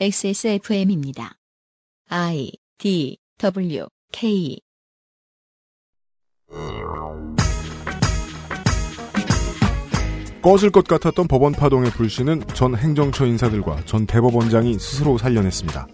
[0.00, 1.34] XSFM입니다.
[2.08, 4.58] I D W K
[10.42, 15.86] 꺼질 것 같았던 법원 파동의 불씨는 전 행정처 인사들과 전 대법원장이 스스로 살려냈습니다.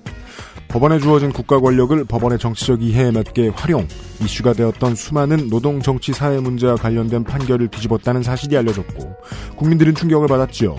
[0.69, 3.87] 법원에 주어진 국가 권력을 법원의 정치적 이해에 맞게 활용,
[4.23, 9.17] 이슈가 되었던 수많은 노동 정치 사회 문제와 관련된 판결을 뒤집었다는 사실이 알려졌고
[9.57, 10.77] 국민들은 충격을 받았지요.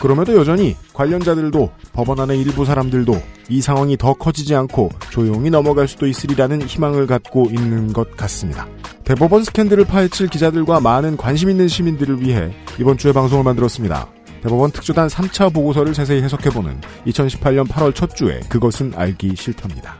[0.00, 6.06] 그럼에도 여전히 관련자들도 법원 안의 일부 사람들도 이 상황이 더 커지지 않고 조용히 넘어갈 수도
[6.06, 8.66] 있으리라는 희망을 갖고 있는 것 같습니다.
[9.04, 14.08] 대법원 스캔들을 파헤칠 기자들과 많은 관심 있는 시민들을 위해 이번 주에 방송을 만들었습니다.
[14.42, 19.96] 대법원 특조단 3차 보고서를 자세히 해석해보는 2018년 8월 첫 주에 그것은 알기 싫답니다.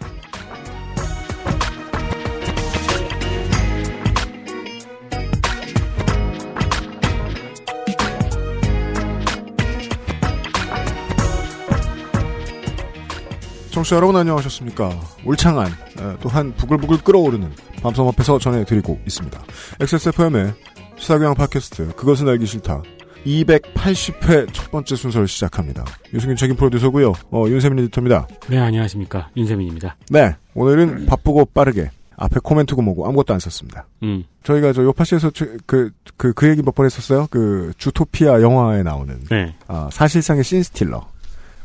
[13.79, 14.91] 청취자 여러분 안녕하셨습니까?
[15.25, 19.41] 울창한 에, 또한 부글부글 끓어오르는 밤섬 앞에서 전해드리고 있습니다.
[19.81, 20.53] XSFM의
[20.97, 22.83] 시사교양 팟캐스트 그것은 알기 싫다
[23.25, 25.85] 280회 첫 번째 순서를 시작합니다.
[26.13, 27.13] 유승균 책임 프로듀서고요.
[27.31, 28.27] 어, 윤세민 에디터입니다.
[28.49, 29.29] 네, 안녕하십니까.
[29.37, 29.97] 윤세민입니다.
[30.11, 33.87] 네, 오늘은 바쁘고 빠르게 앞에 코멘트고 뭐고 아무것도 안 썼습니다.
[34.03, 35.31] 음, 저희가 저 요파시에서
[35.67, 37.29] 그, 그, 그 얘기 몇 번 했었어요?
[37.31, 41.07] 그, 주토피아 영화에 나오는, 네, 아, 사실상의 신스틸러,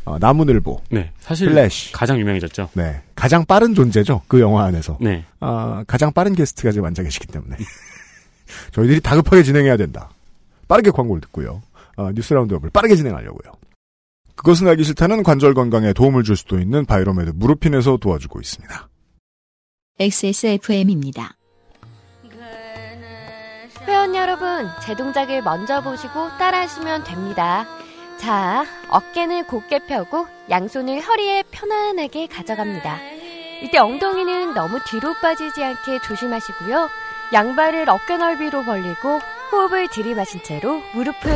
[0.05, 1.11] 어, 나무늘보, 네.
[1.19, 1.93] 사실 플래시.
[1.93, 2.69] 가장 유명해졌죠.
[2.73, 3.01] 네.
[3.15, 4.21] 가장 빠른 존재죠.
[4.27, 4.97] 그 영화 안에서.
[4.99, 7.55] 네, 아, 가장 빠른 게스트가 지금 앉아 계시기 때문에.
[8.73, 10.09] 저희들이 다급하게 진행해야 된다.
[10.67, 11.61] 빠르게 광고를 듣고요.
[11.95, 13.53] 아, 뉴스 roundup을 빠르게 진행하려고요.
[14.35, 18.89] 그것은 알기 싫다는 관절 건강에 도움을 줄 수도 있는 바이로메드 무르핀에서 도와주고 있습니다.
[19.99, 21.35] XSFM입니다.
[23.85, 27.65] 회원 여러분, 제 동작을 먼저 보시고 따라하시면 됩니다.
[28.23, 32.97] 자, 어깨는 곧게 펴고 양손을 허리에 편안하게 가져갑니다.
[33.61, 36.87] 이때 엉덩이는 너무 뒤로 빠지지 않게 조심하시고요.
[37.33, 39.19] 양발을 어깨 넓이로 벌리고
[39.51, 41.33] 호흡을 들이마신 채로 무릎을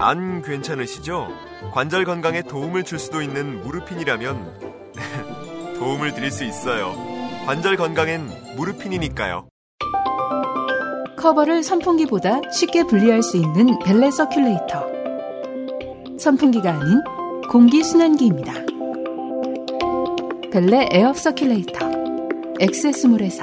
[0.00, 1.28] 안 괜찮으시죠?
[1.72, 4.94] 관절 건강에 도움을 줄 수도 있는 무르핀이라면
[5.78, 6.94] 도움을 드릴 수 있어요.
[7.44, 9.48] 관절 건강엔 무르핀이니까요.
[11.26, 16.20] 커버를 선풍기보다 쉽게 분리할 수 있는 벨레 서큘레이터.
[16.20, 17.02] 선풍기가 아닌
[17.50, 18.52] 공기 순환기입니다.
[20.52, 22.60] 벨레 air circulator.
[22.60, 23.42] XS몰에서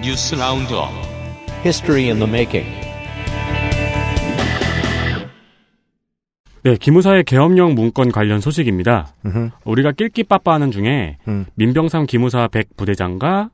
[0.00, 0.90] 뉴스 roundup
[1.64, 2.89] History in the Making.
[6.62, 6.76] 네.
[6.76, 9.14] 기무사의 계엄령 문건 관련 소식입니다.
[9.24, 9.50] 음흠.
[9.64, 11.46] 우리가 낄끼빠빠하는 중에 음.
[11.54, 13.50] 민병삼 기무사 100 부대장과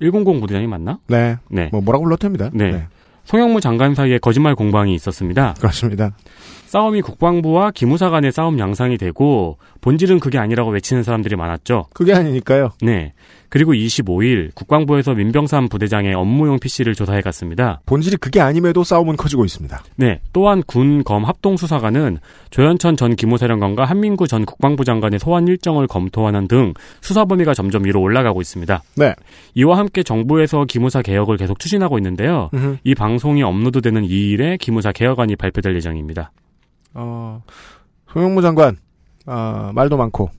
[0.00, 0.98] 100 부대장이 맞나?
[1.08, 1.36] 네.
[1.50, 1.68] 네.
[1.72, 2.50] 뭐, 뭐라고 불러도 됩니다.
[2.52, 2.86] 네.
[3.24, 5.54] 송영무 장관 사이에 거짓말 공방이 있었습니다.
[5.58, 6.12] 그렇습니다.
[6.68, 11.86] 싸움이 국방부와 기무사 간의 싸움 양상이 되고 본질은 그게 아니라고 외치는 사람들이 많았죠.
[11.94, 12.72] 그게 아니니까요.
[12.82, 13.12] 네.
[13.48, 17.80] 그리고 25일 국방부에서 민병삼 부대장의 업무용 PC를 조사해 갔습니다.
[17.86, 19.82] 본질이 그게 아님에도 싸움은 커지고 있습니다.
[19.96, 20.20] 네.
[20.34, 22.18] 또한 군 검 합동수사관은
[22.50, 28.02] 조현천 전 기무사령관과 한민구 전 국방부 장관의 소환 일정을 검토하는 등 수사 범위가 점점 위로
[28.02, 28.82] 올라가고 있습니다.
[28.96, 29.14] 네.
[29.54, 32.50] 이와 함께 정부에서 기무사 개혁을 계속 추진하고 있는데요.
[32.52, 32.76] 음흠.
[32.84, 36.30] 이 방송이 업로드되는 2일에 기무사 개혁안이 발표될 예정입니다.
[36.94, 37.42] 어,
[38.12, 38.76] 송영무 장관,
[39.26, 40.30] 아, 말도 많고,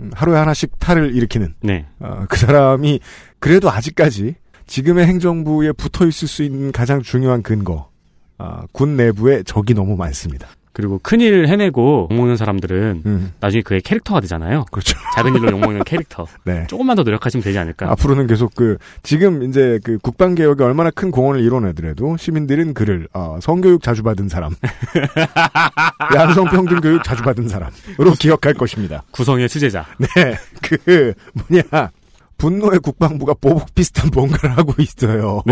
[0.00, 1.86] 음, 하루에 하나씩 탈을 일으키는, 네.
[2.00, 3.00] 어, 그 사람이
[3.38, 4.34] 그래도 아직까지
[4.66, 7.90] 지금의 행정부에 붙어 있을 수 있는 가장 중요한 근거,
[8.38, 10.48] 아, 군 내부에 적이 너무 많습니다.
[10.76, 14.66] 그리고 큰일 해내고 욕먹는 사람들은 음, 나중에 그의 캐릭터가 되잖아요.
[14.70, 14.94] 그렇죠.
[15.14, 16.26] 작은 일로 욕먹는 캐릭터.
[16.44, 16.66] 네.
[16.66, 17.90] 조금만 더 노력하시면 되지 않을까.
[17.92, 23.38] 앞으로는 계속 그, 지금 이제 그 국방 개혁에 얼마나 큰 공헌을 이뤄내더라도 시민들은 그를, 어,
[23.40, 24.54] 성교육 자주 받은 사람.
[26.14, 29.02] 양성평등 교육 자주 받은 사람으로 기억할 것입니다.
[29.12, 29.86] 구성의 수제자.
[29.96, 31.90] 네, 그 뭐냐
[32.36, 35.42] 분노의 국방부가 보복 비슷한 뭔가를 하고 있어요.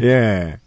[0.00, 0.58] 예.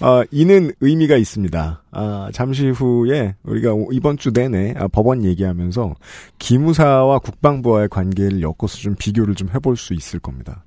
[0.00, 1.82] 어, 이는 의미가 있습니다.
[1.90, 5.94] 아, 잠시 후에 우리가 오- 이번 주 내내 아, 법원 얘기하면서
[6.38, 10.64] 기무사와 국방부와의 관계를 엮어서 좀 비교를 좀 해볼 수 있을 겁니다.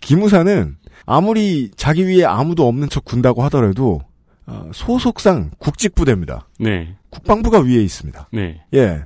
[0.00, 0.76] 기무사는
[1.06, 4.00] 아무리 자기 위에 아무도 없는 척 군다고 하더라도
[4.46, 6.48] 어, 소속상 국직부대입니다.
[6.58, 6.96] 네.
[7.10, 8.28] 국방부가 위에 있습니다.
[8.32, 8.62] 네.
[8.74, 9.04] 예.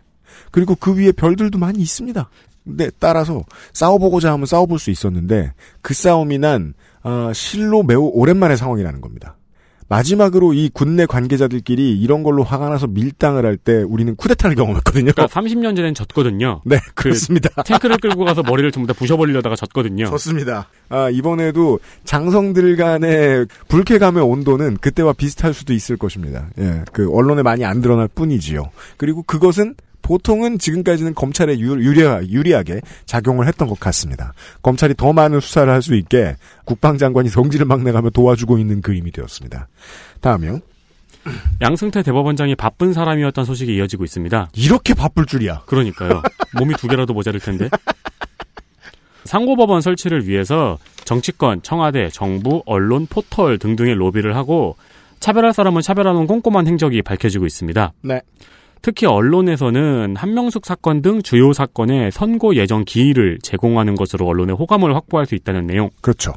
[0.50, 2.29] 그리고 그 위에 별들도 많이 있습니다.
[2.64, 5.52] 근데 따라서 싸워보고자 하면 싸워볼 수 있었는데
[5.82, 9.37] 그 싸움이 난 아, 실로 매우 오랜만의 상황이라는 겁니다.
[9.87, 15.12] 마지막으로 이 군내 관계자들끼리 이런 걸로 화가 나서 밀당을 할 때 우리는 쿠데타를 경험했거든요.
[15.12, 16.62] 그러니까 30년 전엔 졌거든요.
[16.66, 17.62] 네, 그렇습니다.
[17.62, 20.06] 탱크를 끌고 가서 머리를 전부 다 부셔버리려다가 졌거든요.
[20.06, 20.69] 좋습니다.
[20.88, 26.49] 아, 이번에도 장성들 간의 불쾌감의 온도는 그때와 비슷할 수도 있을 것입니다.
[26.58, 28.70] 예, 그 언론에 많이 안 드러날 뿐이지요.
[28.96, 34.34] 그리고 그것은 보통은 지금까지는 검찰에 유, 유리하, 유리하게 작용을 했던 것 같습니다.
[34.62, 39.68] 검찰이 더 많은 수사를 할 수 있게 국방장관이 성질을 막내가며 도와주고 있는 그림이 되었습니다.
[40.20, 40.60] 다음이요.
[41.60, 44.50] 양승태 대법원장이 바쁜 사람이었던 소식이 이어지고 있습니다.
[44.54, 45.62] 이렇게 바쁠 줄이야.
[45.66, 46.22] 그러니까요.
[46.58, 47.68] 몸이 두 개라도 모자랄 텐데.
[49.24, 54.76] 상고법원 설치를 위해서 정치권, 청와대, 정부, 언론, 포털 등등의 로비를 하고
[55.20, 57.92] 차별할 사람은 차별하는 꼼꼼한 행적이 밝혀지고 있습니다.
[58.02, 58.20] 네.
[58.84, 65.25] 특히 언론에서는 한명숙 사건 등 주요 사건의 선고 예정 기일을 제공하는 것으로 언론의 호감을 확보할
[65.25, 65.88] 수 있다는 내용.
[66.02, 66.34] 그렇죠.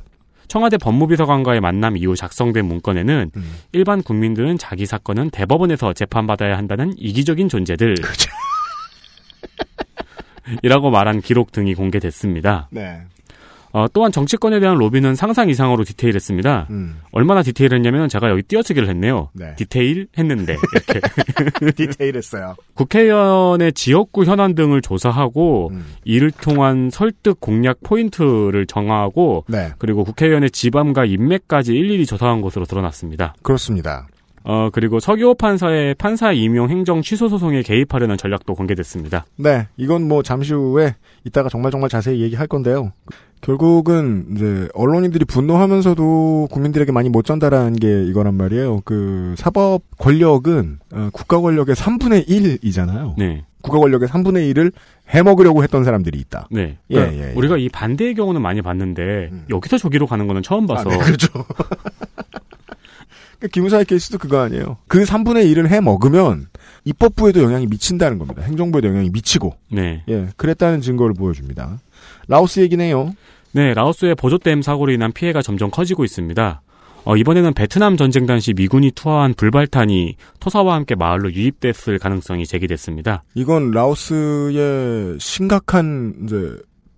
[0.47, 3.55] 청와대 법무비서관과의 만남 이후 작성된 문건에는 음.
[3.73, 7.95] 일반 국민들은 자기 사건은 대법원에서 재판받아야 한다는 이기적인 존재들.
[7.95, 8.31] 그렇죠.
[10.63, 12.69] 이라고 말한 기록 등이 공개됐습니다.
[12.71, 13.01] 네.
[13.77, 16.65] 어, 또한 정치권에 대한 로비는 상상 이상으로 디테일했습니다.
[16.71, 16.99] 음.
[17.11, 19.29] 얼마나 디테일했냐면 제가 여기 띄어쓰기를 했네요.
[19.33, 19.53] 네.
[19.55, 20.99] 디테일 했는데 이렇게
[21.85, 22.55] 디테일했어요.
[22.73, 25.85] 국회의원의 지역구 현안 등을 조사하고 음.
[26.05, 29.69] 이를 통한 설득 공략 포인트를 정하고 네.
[29.77, 33.35] 그리고 국회의원의 지밤과 인맥까지 일일이 조사한 것으로 드러났습니다.
[33.43, 34.07] 그렇습니다.
[34.49, 39.25] 어 그리고 서기호 판사의 판사 임용 행정 취소 소송에 개입하려는 전략도 공개됐습니다.
[39.35, 39.67] 네.
[39.75, 40.95] 이건 뭐 잠시 후에
[41.25, 42.93] 이따가 정말 정말 자세히 얘기할 건데요.
[43.41, 48.81] 결국은 이제 언론인들이 분노하면서도 국민들에게 많이 못 전달하는 게 이거란 말이에요.
[48.85, 53.15] 그 사법 권력은 어, 국가 권력의 3분의 1이잖아요.
[53.17, 54.71] 네, 국가 권력의 3분의 1을
[55.09, 56.47] 해먹으려고 했던 사람들이 있다.
[56.51, 56.77] 네.
[56.89, 57.33] 예, 그러니까 예, 예.
[57.35, 59.45] 우리가 이 반대의 경우는 많이 봤는데 음.
[59.49, 61.27] 여기서 저기로 가는 거는 처음 봐서 아, 네, 그렇죠.
[63.39, 64.77] 그러니까 김우사의 케이스도 그거 아니에요.
[64.87, 66.47] 그 3분의 1을 해 먹으면
[66.85, 68.41] 입법부에도 영향이 미친다는 겁니다.
[68.41, 69.55] 행정부에도 영향이 미치고.
[69.71, 70.03] 네.
[70.09, 71.79] 예, 그랬다는 증거를 보여줍니다.
[72.27, 73.13] 라오스 얘기네요.
[73.51, 76.61] 네, 라오스의 보조댐 사고로 인한 피해가 점점 커지고 있습니다.
[77.05, 83.23] 어, 이번에는 베트남 전쟁 당시 미군이 투하한 불발탄이 토사와 함께 마을로 유입됐을 가능성이 제기됐습니다.
[83.33, 86.57] 이건 라오스의 심각한 이제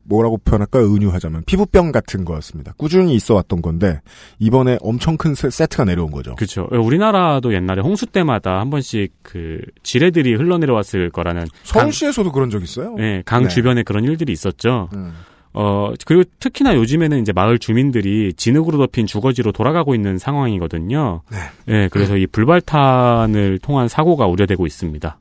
[0.10, 0.94] 뭐라고 표현할까요?
[0.94, 2.74] 은유하자면 피부병 같은 거였습니다.
[2.78, 4.02] 꾸준히 있어 왔던 건데
[4.40, 6.36] 이번에 엄청 큰 세- 세트가 내려온 거죠.
[6.36, 6.68] 그렇죠.
[6.72, 12.88] 우리나라도 옛날에 홍수 때마다 한 번씩 그 지뢰들이 흘러내려왔을 거라는 서울시에서도 그런 적 있어요.
[12.88, 13.50] 강, 네, 강 네.
[13.50, 14.90] 주변에 그런 일들이 있었죠.
[14.96, 15.14] 음.
[15.54, 21.22] 어, 그리고 특히나 요즘에는 이제 마을 주민들이 진흙으로 덮인 주거지로 돌아가고 있는 상황이거든요.
[21.32, 21.38] 네.
[21.66, 25.18] 네, 그래서 이 불발탄을 통한 사고가 우려되고 있습니다.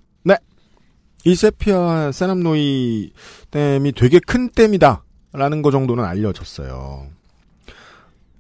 [1.25, 3.12] 이 세피아 세남노이
[3.50, 5.05] 댐이 되게 큰 댐이다.
[5.32, 7.06] 라는 거 정도는 알려졌어요.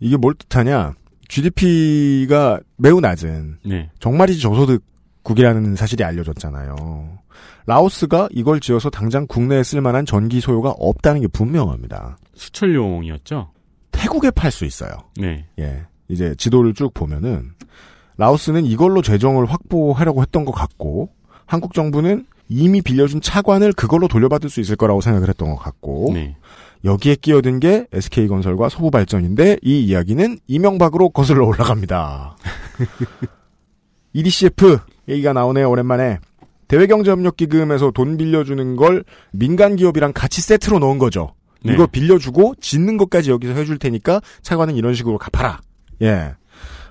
[0.00, 0.94] 이게 뭘 뜻하냐?
[1.28, 3.90] GDP가 매우 낮은 네.
[4.00, 7.18] 정말이지 저소득국이라는 사실이 알려졌잖아요.
[7.66, 12.16] 라오스가 이걸 지어서 당장 국내에 쓸만한 전기 소요가 없다는 게 분명합니다.
[12.34, 13.50] 수출용이었죠.
[13.90, 14.90] 태국에 팔 수 있어요.
[15.16, 15.44] 네.
[15.58, 15.84] 예.
[16.08, 17.52] 이제 지도를 쭉 보면은
[18.16, 21.10] 라오스는 이걸로 재정을 확보하려고 했던 것 같고
[21.44, 26.36] 한국 정부는 이미 빌려준 차관을 그걸로 돌려받을 수 있을 거라고 생각을 했던 것 같고 네.
[26.84, 32.36] 여기에 끼어든 게 SK건설과 서부발전인데 이 이야기는 이명박으로 거슬러 올라갑니다.
[34.14, 34.78] EDCF
[35.08, 36.18] 얘기가 나오네요 오랜만에
[36.68, 41.34] 대외경제협력기금에서 돈 빌려주는 걸 민간 기업이랑 같이 세트로 넣은 거죠.
[41.62, 41.72] 네.
[41.72, 45.60] 이거 빌려주고 짓는 것까지 여기서 해줄 테니까 차관은 이런 식으로 갚아라.
[46.02, 46.34] 예.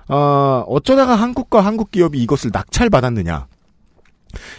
[0.08, 3.46] 어, 어쩌다가 한국과 한국 기업이 이것을 낙찰받았느냐.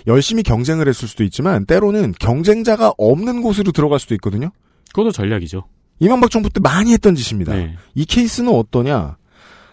[0.07, 4.51] 열심히 경쟁을 했을 수도 있지만 때로는 경쟁자가 없는 곳으로 들어갈 수도 있거든요.
[4.89, 5.65] 그것도 전략이죠.
[5.99, 7.53] 이명박 정부 때 많이 했던 짓입니다.
[7.53, 7.75] 네.
[7.93, 9.17] 이 케이스는 어떠냐?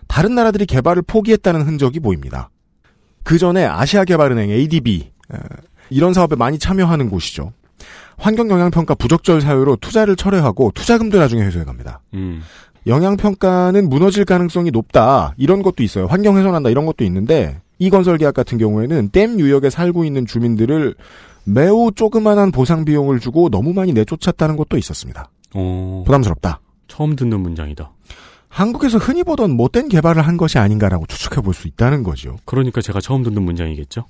[0.09, 2.51] 다른 나라들이 개발을 포기했다는 흔적이 보입니다.
[3.23, 5.39] 그 전에 아시아개발은행 ADB 에,
[5.91, 7.53] 이런 사업에 많이 참여하는 곳이죠.
[8.19, 12.01] 환경 영향평가 부적절 사유로 투자를 철회하고 투자금도 나중에 회수해 갑니다.
[12.15, 12.43] 음.
[12.87, 15.35] 영향평가는 무너질 가능성이 높다.
[15.37, 16.07] 이런 것도 있어요.
[16.07, 16.71] 환경 훼손한다.
[16.71, 20.95] 이런 것도 있는데 이 건설 계약 같은 경우에는 댐 유역에 살고 있는 주민들을
[21.45, 25.31] 매우 조그만한 보상 비용을 주고 너무 많이 내쫓았다는 것도 있었습니다.
[25.55, 26.61] 어, 부담스럽다.
[26.89, 27.91] 처음 듣는 문장이다.
[28.49, 32.37] 한국에서 흔히 보던 못된 개발을 한 것이 아닌가라고 추측해 볼 수 있다는 거죠.
[32.47, 34.05] 그러니까 제가 처음 듣는 문장이겠죠.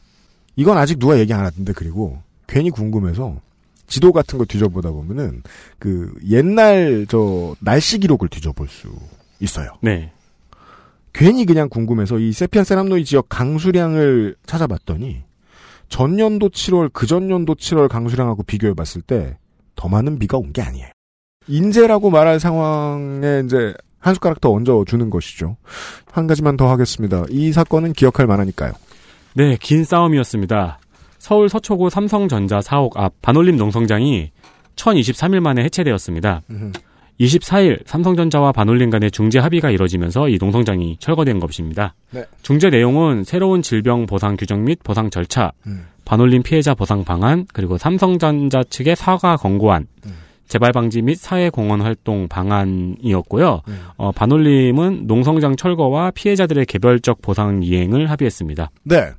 [0.55, 3.37] 이건 아직 누가 얘기 안 하던데 그리고 괜히 궁금해서
[3.89, 5.43] 지도 같은 거 뒤져보다 보면은
[5.79, 8.89] 그 옛날 저 날씨 기록을 뒤져볼 수
[9.41, 9.71] 있어요.
[9.81, 10.13] 네.
[11.17, 15.23] 괜히 그냥 궁금해서 이 세피안 세남노이 지역 강수량을 찾아봤더니
[15.89, 19.37] 전년도 7월 그 전년도 7월 강수량하고 비교해 봤을 때
[19.77, 20.89] 더 많은 비가 온 게 아니에요.
[21.49, 25.57] 인재라고 말할 상황에 이제 한 숟가락 더 얹어 주는 것이죠.
[26.11, 27.25] 한 가지만 더 하겠습니다.
[27.29, 28.73] 이 사건은 기억할 만하니까요.
[29.35, 30.79] 네, 긴 싸움이었습니다.
[31.19, 34.33] 서울 서초구 삼성전자 사옥 앞 반올림 농성장이
[34.77, 36.41] 1023일 만에 해체되었습니다.
[37.21, 41.95] 24일 삼성전자와 반올림 간의 중재 합의가 이뤄지면서 이 농성장이 철거된 것입니다.
[42.11, 42.25] 네.
[42.43, 45.87] 중재 내용은 새로운 질병 보상 규정 및 보상 절차, 음.
[46.05, 50.13] 반올림 피해자 보상 방안, 그리고 삼성전자 측의 사과 권고안, 음.
[50.47, 53.63] 재발 방지 및 사회 공헌 활동 방안이었고요.
[53.67, 53.79] 음.
[53.97, 58.71] 어, 반올림은 농성장 철거와 피해자들의 개별적 보상 이행을 합의했습니다.
[58.85, 59.11] 네.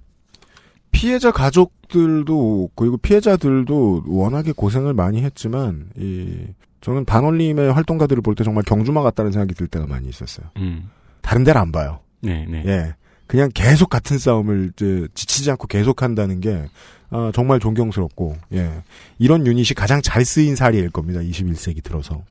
[0.92, 6.48] 피해자 가족들도 그리고 피해자들도 워낙에 고생을 많이 했지만 이
[6.82, 10.48] 저는 반올림의 활동가들을 볼 때 정말 경주마 같다는 생각이 들 때가 많이 있었어요.
[10.58, 10.90] 음.
[11.22, 12.00] 다른 데를 안 봐요.
[12.22, 12.64] 네, 네.
[12.66, 12.96] 예.
[13.26, 16.66] 그냥 계속 같은 싸움을 이제 지치지 않고 계속 한다는 게
[17.10, 18.82] 아, 정말 존경스럽고 예.
[19.20, 21.20] 이런 유닛이 가장 잘 쓰인 사례일 겁니다.
[21.20, 22.22] 21세기 들어서.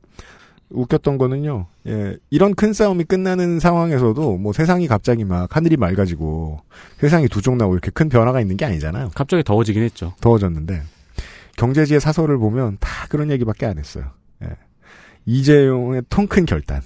[0.71, 1.67] 웃겼던 거는요.
[1.87, 2.17] 예.
[2.31, 6.61] 이런 큰 싸움이 끝나는 상황에서도 뭐 세상이 갑자기 막 하늘이 맑아지고
[6.99, 9.11] 세상이 두 쪽 나고 이렇게 큰 변화가 있는 게 아니잖아요.
[9.15, 10.15] 갑자기 더워지긴 했죠.
[10.21, 10.83] 더워졌는데
[11.57, 14.07] 경제지의 사설을 보면 다 그런 얘기밖에 안 했어요.
[15.29, 15.33] 예.
[15.33, 16.83] 이재용의 통큰 결단.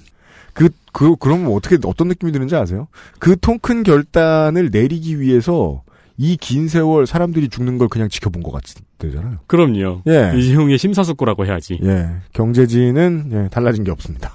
[0.52, 2.88] 그, 그, 그러면 어떻게, 어떤 느낌이 드는지 아세요?
[3.18, 5.82] 그 통큰 결단을 내리기 위해서
[6.22, 9.38] 이 긴 세월 사람들이 죽는 걸 그냥 지켜본 것 같잖아요.
[9.46, 10.02] 그럼요.
[10.06, 10.32] 예.
[10.36, 11.78] 이재용의 심사숙고라고 해야지.
[11.82, 12.08] 예.
[12.34, 14.34] 경제지는, 예, 달라진 게 없습니다.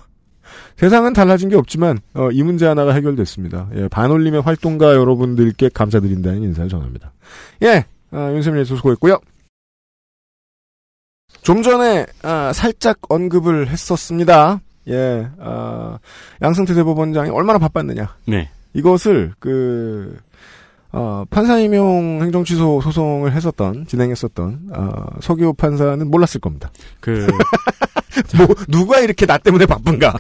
[0.78, 3.70] 세상은 달라진 게 없지만, 어, 이 문제 하나가 해결됐습니다.
[3.76, 7.14] 예, 반올림의 활동가 여러분들께 감사드린다는 인사를 전합니다.
[7.62, 9.20] 예, 아, 윤세민의 수고했고요.
[11.46, 14.62] 좀 전에 아, 살짝 언급을 했었습니다.
[14.90, 16.00] 예, 아,
[16.42, 18.16] 양승태 대법원장이 얼마나 바빴느냐.
[18.26, 18.50] 네.
[18.74, 20.18] 이것을 그
[20.92, 26.72] 어, 판사 임용 행정 취소 소송을 했었던 진행했었던 어, 서기호 판사는 몰랐을 겁니다.
[27.00, 27.28] 그
[28.38, 30.16] 뭐 누가 이렇게 나 때문에 바쁜가?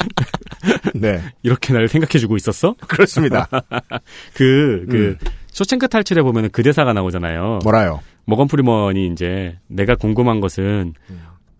[0.96, 2.76] 네, 이렇게 날 생각해주고 있었어?
[2.86, 3.46] 그렇습니다.
[4.32, 5.18] 그, 그, 음.
[5.52, 7.58] 쇼생크 탈출에 보면은 그 대사가 나오잖아요.
[7.62, 8.00] 뭐라요?
[8.30, 10.94] 모건 프리먼이 이제 내가 궁금한 것은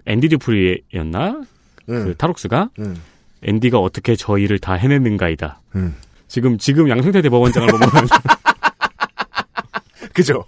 [0.06, 1.42] 앤디 듀프리였나?
[1.86, 2.96] 그 음, 타록스가 음,
[3.42, 5.60] 앤디가 어떻게 저 일을 다 해냈는가이다.
[5.74, 5.96] 음.
[6.28, 7.90] 지금 지금 양승태 대법원장을 보면
[10.14, 10.44] 그죠?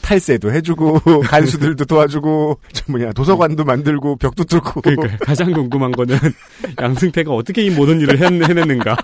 [0.00, 6.16] 탈세도 해주고 간수들도 도와주고 저 뭐냐 도서관도 만들고 벽도 뚫고 그러니까 가장 궁금한 거는
[6.80, 8.96] 양승태가 어떻게 이 모든 일을 해, 해냈는가.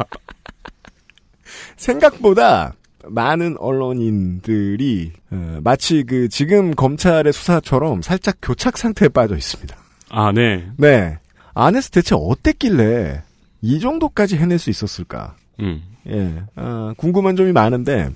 [1.77, 2.75] 생각보다
[3.09, 9.77] 많은 언론인들이 어, 마치 그 지금 검찰의 수사처럼 살짝 교착 상태에 빠져 있습니다.
[10.11, 10.67] 아, 네.
[10.77, 11.19] 네.
[11.55, 13.23] 안에서 대체 어땠길래
[13.63, 15.37] 이 정도까지 해낼 수 있었을까?
[15.61, 15.83] 음.
[16.09, 18.11] 예, 아, 궁금한 점이 많은데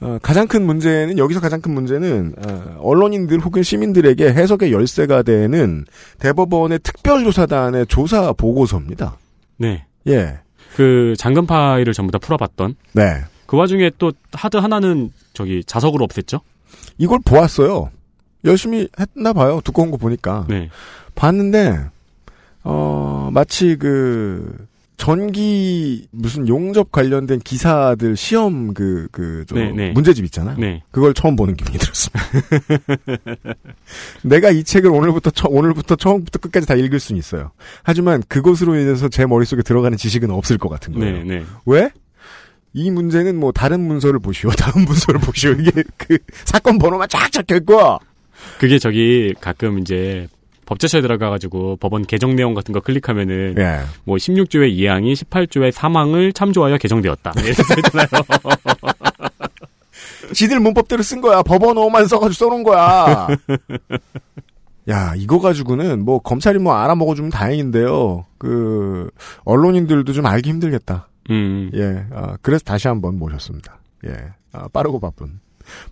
[0.00, 5.84] 어, 가장 큰 문제는 여기서 가장 큰 문제는 어, 언론인들 혹은 시민들에게 해석의 열쇠가 되는
[6.18, 9.18] 대법원의 특별조사단의 조사 보고서입니다.
[9.58, 9.84] 네.
[10.08, 10.38] 예,
[10.74, 16.40] 그 장금 파일을 전부 다 풀어봤던 네, 그 와중에 또 하드 하나는 저기 자석으로 없앴죠?
[16.96, 17.90] 이걸 보았어요.
[18.46, 19.60] 열심히 했나 봐요.
[19.62, 20.70] 두꺼운 거 보니까 네.
[21.14, 21.78] 봤는데
[22.64, 24.56] 어 마치 그
[24.96, 29.92] 전기 무슨 용접 관련된 기사들 시험 그 그저 네, 네.
[29.92, 30.56] 문제집 있잖아요.
[30.56, 30.82] 네.
[30.90, 32.24] 그걸 처음 보는 기분이 들었습니다.
[34.24, 37.50] 내가 이 책을 오늘부터 처, 오늘부터 처음부터 끝까지 다 읽을 수는 있어요.
[37.82, 41.18] 하지만 그것으로 인해서 제 머릿속에 들어가는 지식은 없을 것 같은 거예요.
[41.18, 41.44] 네, 네.
[41.66, 41.90] 왜?
[42.74, 45.52] 이 문제는 뭐 다른 문서를 보시오, 다음 문서를 보시오.
[45.52, 47.98] 이게 그 사건 번호만 쫙 적혀 있고.
[48.58, 50.26] 그게 저기 가끔 이제
[50.66, 53.80] 법제처에 들어가가지고 법원 개정 내용 같은 거 클릭하면은 예.
[54.04, 57.32] 뭐 16조의 2항이 18조의 3항을 참조하여 개정되었다.
[57.36, 58.06] 이렇게 써있잖아요.
[60.32, 61.42] 지들 문법대로 쓴 거야.
[61.42, 63.28] 법원어만 써가지고 써놓은 거야.
[64.88, 68.24] 야, 이거 가지고는 뭐 검찰이 뭐 알아먹어주면 다행인데요.
[68.38, 69.10] 그
[69.44, 71.08] 언론인들도 좀 알기 힘들겠다.
[71.30, 71.70] 음.
[71.74, 73.78] 예, 아, 그래서 다시 한번 모셨습니다.
[74.06, 74.14] 예,
[74.52, 75.40] 아, 빠르고 바쁜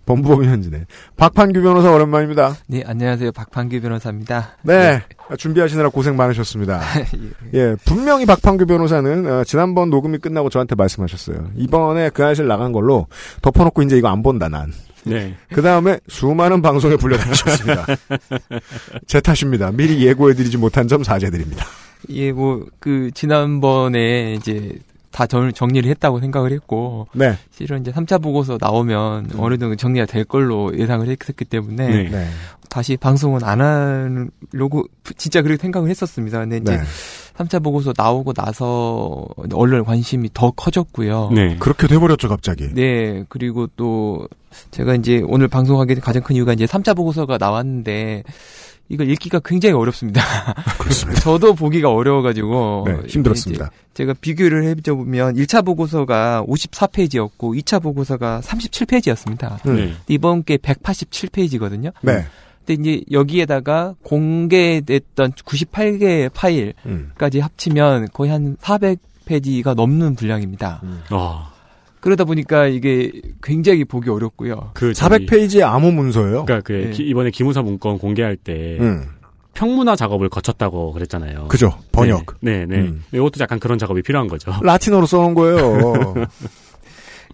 [0.05, 0.85] 법무법인 현진의
[1.15, 2.55] 박판규 변호사 오랜만입니다.
[2.67, 3.31] 네, 안녕하세요.
[3.31, 4.57] 박판규 변호사입니다.
[4.63, 6.81] 네, 아, 준비하시느라 고생 많으셨습니다.
[7.53, 11.51] 예, 분명히 박판규 변호사는 어, 지난번 녹음이 끝나고 저한테 말씀하셨어요.
[11.55, 13.07] 이번에 그 아실 나간 걸로
[13.41, 14.71] 덮어놓고 이제 이거 안 본다 난.
[15.03, 15.35] 네.
[15.51, 17.85] 그 다음에 수많은 방송에 불려다니셨습니다.
[19.07, 19.71] 제 탓입니다.
[19.71, 21.65] 미리 예고해드리지 못한 점 사죄드립니다.
[22.09, 24.77] 예, 뭐, 그, 지난번에 이제
[25.11, 27.37] 다 정, 정리를 했다고 생각을 했고, 네.
[27.51, 32.09] 실은 이제 3차 보고서 나오면 어느 정도 정리가 될 걸로 예상을 했기 때문에, 네.
[32.09, 32.27] 네.
[32.69, 34.85] 다시 방송은 안 하려고,
[35.17, 36.39] 진짜 그렇게 생각을 했었습니다.
[36.39, 36.83] 근데 이제 네.
[37.37, 41.31] 3차 보고서 나오고 나서 언론 관심이 더 커졌고요.
[41.33, 41.57] 네.
[41.59, 42.73] 그렇게 돼버렸죠, 갑자기.
[42.73, 44.27] 네, 그리고 또
[44.71, 48.23] 제가 이제 오늘 방송하게 된 가장 큰 이유가 이제 3차 보고서가 나왔는데
[48.91, 50.21] 이걸 읽기가 굉장히 어렵습니다.
[50.77, 51.21] 그렇습니다.
[51.23, 53.65] 저도 보기가 어려워가지고 네, 힘들었습니다.
[53.65, 59.65] 이제 제가 비교를 해보면 1차 보고서가 54페이지였고 2차 보고서가 37페이지였습니다.
[59.65, 59.75] 음.
[59.77, 59.93] 네.
[60.09, 61.93] 이번 게 187페이지거든요.
[62.01, 62.25] 네.
[62.65, 67.43] 근데 이제 여기에다가 공개됐던 98개의 파일까지 음.
[67.43, 70.81] 합치면 거의 한 400페이지가 넘는 분량입니다.
[71.09, 71.50] 아,
[72.01, 74.71] 그러다 보니까 이게 굉장히 보기 어렵고요.
[74.73, 76.45] 그 저기- 400페이지의 암호 문서예요.
[76.45, 76.89] 그러니까 그 네.
[76.91, 79.05] 기- 이번에 기무사 문건 공개할 때 음.
[79.53, 81.47] 평문화 작업을 거쳤다고 그랬잖아요.
[81.47, 81.73] 그죠.
[81.91, 82.37] 번역.
[82.41, 82.77] 네, 네.
[82.77, 82.77] 네.
[82.87, 83.03] 음.
[83.13, 84.51] 이것도 약간 그런 작업이 필요한 거죠.
[84.63, 86.15] 라틴어로 써놓은 거예요.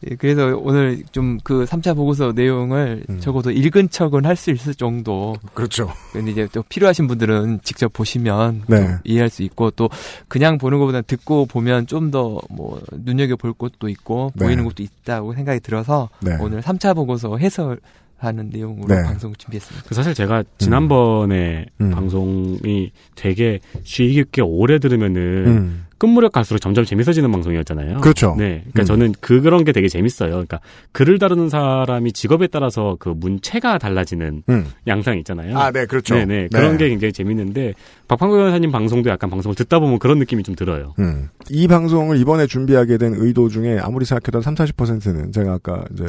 [0.09, 3.19] 예, 그래서 오늘 좀 그 3차 보고서 내용을 음.
[3.19, 5.35] 적어도 읽은 척은 할 수 있을 정도.
[5.53, 5.89] 그렇죠.
[6.13, 8.85] 근데 이제 또 필요하신 분들은 직접 보시면 네.
[8.87, 9.89] 또 이해할 수 있고 또
[10.27, 14.45] 그냥 보는 것보다 듣고 보면 좀 더 뭐 눈여겨 볼 것도 있고 네.
[14.45, 16.37] 보이는 것도 있다고 생각이 들어서 네.
[16.39, 17.79] 오늘 3차 보고서 해설
[18.17, 19.03] 하는 내용으로 네.
[19.03, 19.87] 방송을 준비했습니다.
[19.87, 21.91] 그 사실 제가 지난번에 음.
[21.91, 25.85] 방송이 되게 쉬 깊게 오래 들으면은 음.
[25.97, 28.01] 끝무렵 갈수록 점점 재밌어지는 방송이었잖아요.
[28.01, 28.35] 그렇죠.
[28.37, 28.63] 네.
[28.71, 28.85] 그러니까 음.
[28.85, 30.31] 저는 그, 그런 게 되게 재밌어요.
[30.31, 30.59] 그러니까
[30.91, 34.67] 글을 다루는 사람이 직업에 따라서 그 문체가 달라지는 음.
[34.85, 35.57] 양상이 있잖아요.
[35.57, 36.15] 아, 네, 그렇죠.
[36.15, 36.49] 네네.
[36.51, 37.73] 그런 게 굉장히 재밌는데
[38.07, 40.93] 박판구 변호사님 방송도 약간 방송을 듣다 보면 그런 느낌이 좀 들어요.
[40.99, 41.29] 음.
[41.49, 46.05] 이 방송을 이번에 준비하게 된 의도 중에 아무리 생각해도 3, 40%는 제가 아까 이제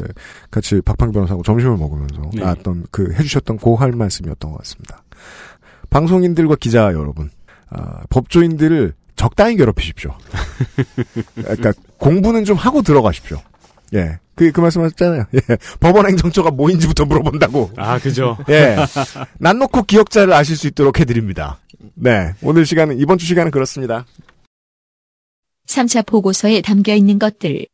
[0.50, 2.42] 같이 박판기 변호사하고 점심을 먹으면서 네.
[2.42, 5.02] 나왔던 그 해주셨던 고할 말씀이었던 것 같습니다.
[5.90, 7.30] 방송인들과 기자 여러분,
[7.70, 10.16] 아, 법조인들을 적당히 괴롭히십시오.
[11.34, 13.42] 그러니까 공부는 좀 하고 들어가십시오.
[13.94, 14.18] 예.
[14.34, 15.24] 그, 그 말씀 하셨잖아요.
[15.34, 15.40] 예.
[15.80, 17.72] 법원 행정처가 뭐인지부터 물어본다고.
[17.76, 18.38] 아, 그죠.
[18.48, 18.76] 예.
[19.38, 21.58] 난 놓고 기억자를 아실 수 있도록 해드립니다.
[21.94, 22.32] 네.
[22.42, 24.06] 오늘 시간은, 이번 주 시간은 그렇습니다.
[25.66, 27.66] 3차 보고서에 담겨 있는 것들.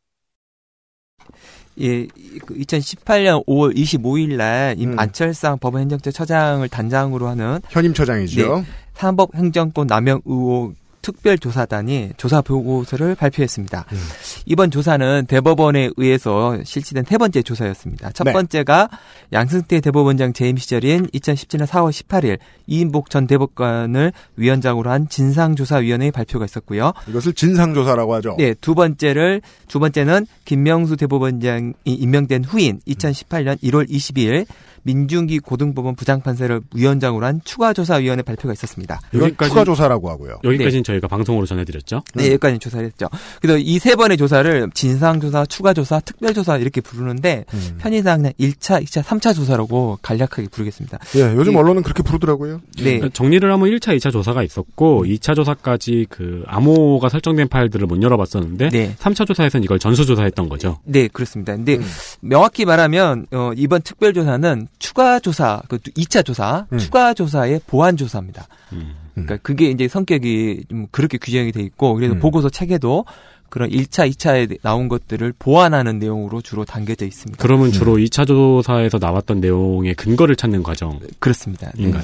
[1.80, 4.98] 예, 2018년 5월 25일 날임 음.
[4.98, 8.64] 안철상 법원행정처 처장을 단장으로 하는 현임 처장이죠.
[8.94, 10.74] 사법 행정권 남용 의혹
[11.04, 13.84] 특별조사단이 조사 보고서를 발표했습니다.
[13.92, 13.98] 음.
[14.46, 18.10] 이번 조사는 대법원에 의해서 실시된 세 번째 조사였습니다.
[18.12, 18.32] 첫 네.
[18.32, 18.88] 번째가
[19.32, 26.92] 양승태 대법원장 재임 시절인 2017년 4월 18일 이인복 전 대법관을 위원장으로 한 진상조사위원회의 발표가 있었고요.
[27.06, 28.36] 이것을 진상조사라고 하죠.
[28.38, 34.46] 네, 두 번째를 두 번째는 김명수 대법원장이 임명된 후인 2018년 1월 22일
[34.84, 39.00] 민중기 고등법원 부장판사를 위원장으로 한 추가조사위원회 발표가 있었습니다.
[39.12, 40.38] 여기까지- 추가조사라고 하고요.
[40.44, 42.02] 여기까지는 저희가 방송으로 전해드렸죠.
[42.14, 43.08] 네, 여기까지 조사를 했죠.
[43.40, 47.78] 그래서 이 세 번의 조사를 진상조사, 추가조사, 특별조사 이렇게 부르는데 음.
[47.78, 50.98] 편의상 그냥 1차, 2차, 3차 조사라고 간략하게 부르겠습니다.
[51.16, 52.60] 예, 요즘 이- 언론은 그렇게 부르더라고요.
[52.82, 53.00] 네.
[53.12, 58.94] 정리를 하면 1차, 2차 조사가 있었고 2차 조사까지 그 암호가 설정된 파일들을 못 열어봤었는데 네.
[58.98, 60.78] 3차 조사에서는 이걸 전수조사했던 거죠.
[60.84, 61.54] 네, 그렇습니다.
[61.56, 61.84] 근데 음.
[62.20, 66.76] 명확히 말하면 어, 이번 특별조사는 추가 조사, 그 2차 조사, 음.
[66.76, 68.46] 추가 조사의 보완 조사입니다.
[68.74, 68.94] 음.
[69.14, 72.18] 그러니까 그게 이제 성격이 좀 그렇게 규정이 돼 있고 그래서 음.
[72.20, 73.06] 보고서 책에도
[73.48, 77.42] 그런 1차, 2차에 나온 것들을 보완하는 내용으로 주로 담겨져 있습니다.
[77.42, 81.08] 그러면 주로 2차 조사에서 나왔던 내용의 근거를 찾는 과정인가요?
[81.18, 81.72] 그렇습니다.
[81.78, 81.90] 네.
[81.90, 82.00] 네.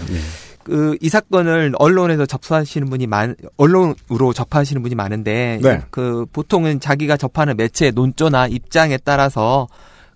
[0.62, 5.82] 그, 이 사건을 언론에서 접수하시는 분이 많, 언론으로 접하시는 분이 많은데, 네.
[5.90, 9.68] 그, 보통은 자기가 접하는 매체의 논조나 입장에 따라서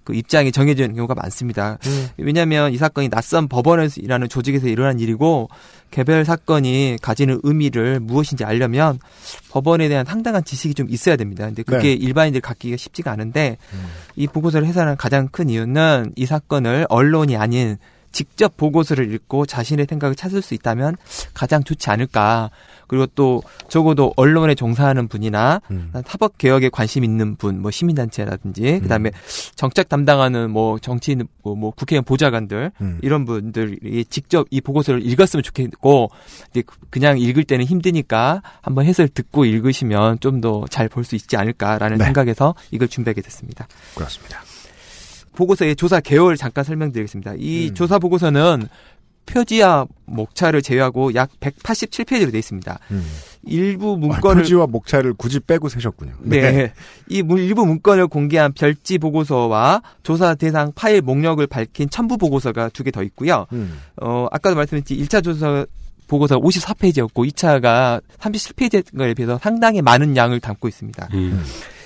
[0.04, 1.78] 그 입장이 정해지는 경우가 많습니다.
[1.86, 2.08] 음.
[2.18, 5.48] 왜냐하면 이 사건이 낯선 법원이라는 조직에서 일어난 일이고
[5.90, 8.98] 개별 사건이 가지는 의미를 무엇인지 알려면
[9.50, 11.46] 법원에 대한 상당한 지식이 좀 있어야 됩니다.
[11.46, 11.92] 근데 그게 네.
[11.94, 13.86] 일반인들이 갖기가 쉽지가 않은데 음.
[14.16, 17.78] 이 보고서를 해설하는 가장 큰 이유는 이 사건을 언론이 아닌
[18.14, 20.96] 직접 보고서를 읽고 자신의 생각을 찾을 수 있다면
[21.34, 22.50] 가장 좋지 않을까.
[22.86, 25.90] 그리고 또 적어도 언론에 종사하는 분이나 음.
[26.06, 29.10] 사법 개혁에 관심 있는 분, 뭐 시민단체라든지 그다음에
[29.56, 32.98] 정책 담당하는 뭐 정치인, 뭐, 뭐 국회의원 보좌관들 음.
[33.02, 36.10] 이런 분들이 직접 이 보고서를 읽었으면 좋겠고
[36.52, 41.36] 근데 그냥 읽을 때는 힘드니까 한번 해설 듣고 읽으시면 좀 더 잘 볼 수 있지
[41.36, 42.04] 않을까라는 네.
[42.04, 43.66] 생각에서 이걸 준비하게 됐습니다.
[43.94, 44.40] 그렇습니다.
[45.34, 47.34] 보고서의 조사 개요를 잠깐 설명드리겠습니다.
[47.38, 47.74] 이 음.
[47.74, 48.68] 조사 보고서는
[49.26, 52.78] 표지와 목차를 제외하고 약 187페이지로 되어 있습니다.
[52.90, 53.06] 음.
[53.46, 56.12] 일부 아, 문건을 표지와 목차를 굳이 빼고 세셨군요.
[56.20, 56.72] 네.
[57.08, 62.84] 이 문- 일부 문건을 공개한 별지 보고서와 조사 대상 파일 목록을 밝힌 첨부 보고서가 두
[62.84, 63.46] 개 더 있고요.
[63.52, 63.78] 음.
[64.02, 65.64] 어, 아까도 말씀드렸지 1차 조사
[66.06, 71.08] 보고서 54페이지였고 2차가 37페이지에 비해서 상당히 많은 양을 담고 있습니다.
[71.14, 71.42] 음.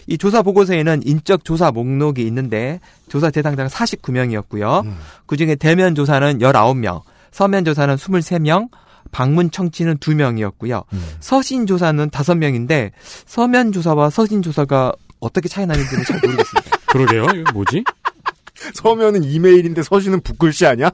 [0.09, 4.87] 이 조사 보고서에는 인적 조사 목록이 있는데 조사 대상자가 49명이었고요.
[4.87, 4.97] 음.
[5.27, 8.71] 그중에 대면 조사는 19명, 서면 조사는 23명,
[9.13, 10.85] 방문 청취는 2명이었고요.
[10.93, 11.09] 음.
[11.21, 12.93] 서신 조사는 5명인데
[13.27, 16.71] 서면 조사와 서신 조사가 어떻게 차이 나는지는 잘 모르겠습니다.
[16.89, 17.27] 그러게요.
[17.41, 17.85] 이거 뭐지?
[18.75, 20.91] 서면은 이메일인데 서신은 붓글씨 아니야?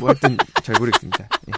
[0.00, 1.28] 뭐 하여튼 잘 모르겠습니다.
[1.48, 1.52] 예.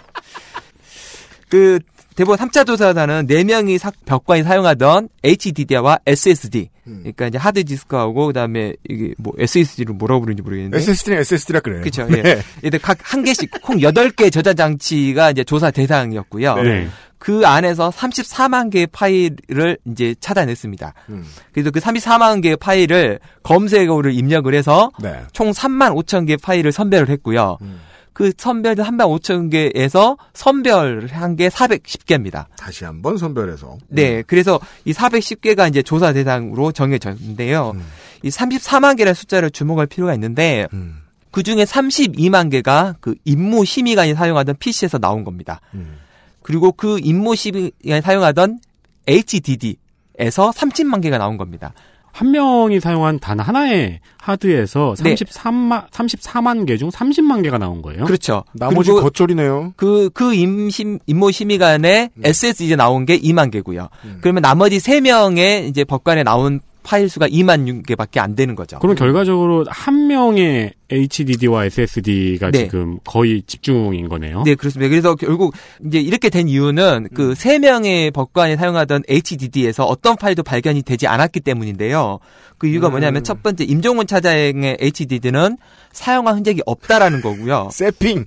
[1.49, 1.79] 그
[2.19, 6.69] 대법원 3차 조사단은 4명이 사, 벽관이 사용하던 HDD와 SSD.
[6.87, 6.97] 음.
[6.99, 10.77] 그러니까 이제 하드 디스크하고 그다음에 이게 뭐 SSD를 뭐라고 부르는지 모르겠는데.
[10.79, 11.79] SSD는 SSD라 그래요.
[11.79, 12.05] 그렇죠.
[12.07, 12.21] 네.
[12.25, 12.41] 예.
[12.65, 16.55] 얘들 각 한 개씩 총 8개 저장 장치가 이제 조사 대상이었고요.
[16.55, 16.89] 네.
[17.19, 20.93] 그 안에서 34만 개의 파일을 이제 찾아냈습니다.
[21.09, 21.25] 음.
[21.53, 25.21] 그래서 그 34만 개의 파일을 검색어를 입력을 해서 네.
[25.31, 27.57] 총 3만 5천 개의 파일을 선별을 했고요.
[27.61, 27.79] 음.
[28.19, 32.47] 그 선별된 3만 5천 개에서 선별한 게 410개입니다.
[32.57, 33.77] 다시 한번 선별해서.
[33.87, 37.71] 네, 그래서 이 410개가 이제 조사 대상으로 정해졌는데요.
[37.75, 37.85] 음.
[38.23, 40.97] 이 34만 개라는 숫자를 주목할 필요가 있는데 음.
[41.31, 45.61] 그 중에 32만 개가 그 임모 심의관이 사용하던 PC에서 나온 겁니다.
[45.73, 45.95] 음.
[46.41, 48.59] 그리고 그 임모 심의관이 사용하던
[49.07, 51.71] HDD에서 30만 개가 나온 겁니다.
[52.19, 55.15] 한 명이 사용한 단 하나의 하드에서 네.
[55.15, 58.03] 33만 34만 개 중 30만 개가 나온 거예요.
[58.03, 58.43] 그렇죠.
[58.53, 59.73] 나머지 겉절이네요.
[59.77, 63.87] 그, 그 임심, 임모 심의관에 SSD 나온 게 2만 개고요.
[64.03, 64.17] 음.
[64.21, 68.79] 그러면 나머지 3 명의 이제 법관에 나온 파일 수가 2만 개밖에 안 되는 거죠.
[68.79, 72.59] 그럼 결과적으로 한 명의 HDD와 SSD가 네.
[72.65, 74.43] 지금 거의 집중인 거네요.
[74.43, 74.89] 네, 그렇습니다.
[74.89, 75.53] 그래서 결국
[75.85, 81.39] 이제 이렇게 된 이유는 그 세 명의 법관이 사용하던 HDD에서 어떤 파일도 발견이 되지 않았기
[81.39, 82.19] 때문인데요.
[82.57, 82.91] 그 이유가 음.
[82.91, 85.57] 뭐냐면 첫 번째 임종원 차장의 HDD는
[85.93, 87.69] 사용한 흔적이 없다라는 거고요.
[87.73, 88.25] 세핑.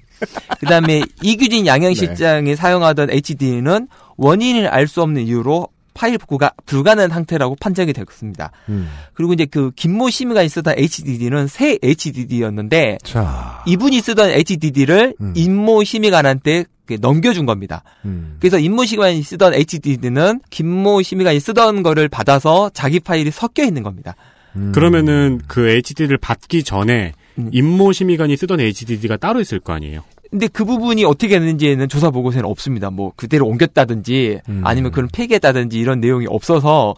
[0.61, 1.71] 그다음에 이규진 네.
[1.71, 8.51] 양형실장이 사용하던 HDD는 원인을 알 수 없는 이유로 파일 복구가 불가능한 상태라고 판정이 되었습니다.
[8.69, 8.89] 음.
[9.15, 13.63] 그리고 이제 그 김모 심의가 쓰던 HDD는 새 HDD였는데 자.
[13.67, 15.33] 이분이 쓰던 HDD를 음.
[15.37, 16.65] 임모 심의관한테
[17.01, 17.83] 넘겨준 겁니다.
[18.05, 18.37] 음.
[18.41, 24.15] 그래서 임모 심의관이 쓰던 HDD는 김모 심의관이 쓰던 거를 받아서 자기 파일이 섞여 있는 겁니다.
[24.57, 24.73] 음.
[24.73, 27.49] 그러면은 그 HDD를 받기 전에 음.
[27.53, 30.03] 임모 심의관이 쓰던 HDD가 따로 있을 거 아니에요.
[30.33, 32.91] 근데 그 부분이 어떻게 됐는지에는 조사 보고서는 없습니다.
[32.91, 34.63] 뭐 그대로 옮겼다든지 음.
[34.65, 36.95] 아니면 그런 폐기했다든지 이런 내용이 없어서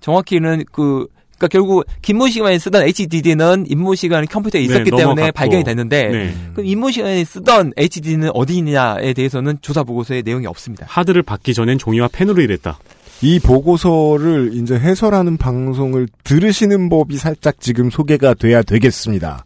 [0.00, 1.06] 정확히는 그
[1.38, 5.32] 그러니까 결국 김모 시간에 쓰던 HDD는 임모 시간 컴퓨터에 있었기 네, 때문에 넘어갔고.
[5.32, 6.34] 발견이 됐는데 네.
[6.54, 10.84] 그럼 임모 시간에 쓰던 HDD는 어디 있느냐에 대해서는 조사 보고서에 내용이 없습니다.
[10.88, 12.80] 하드를 받기 전엔 종이와 펜으로 일했다.
[13.22, 19.44] 이 보고서를 이제 해설하는 방송을 들으시는 법이 살짝 지금 소개가 돼야 되겠습니다.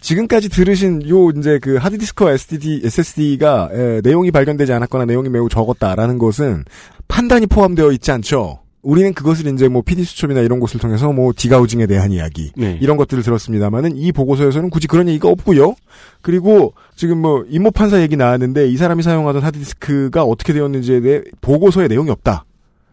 [0.00, 3.70] 지금까지 들으신 요 이제 그 하드디스크와 SSD, SSD가
[4.02, 6.64] 내용이 발견되지 않았거나 내용이 매우 적었다라는 것은
[7.08, 8.60] 판단이 포함되어 있지 않죠.
[8.82, 12.78] 우리는 그것을 이제 뭐 PD 수첩이나 이런 곳을 통해서 뭐 디가우징에 대한 이야기 네.
[12.80, 15.74] 이런 것들을 들었습니다만은 이 보고서에서는 굳이 그런 얘기가 없고요.
[16.22, 21.88] 그리고 지금 뭐 임모 판사 얘기 나왔는데 이 사람이 사용하던 하드디스크가 어떻게 되었는지에 대해 보고서에
[21.88, 22.44] 내용이 없다.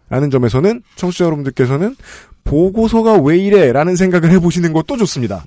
[0.10, 1.96] 라는 점에서는 청취자 여러분들께서는
[2.44, 5.46] 보고서가 왜 이래라는 생각을 해보시는 것도 좋습니다.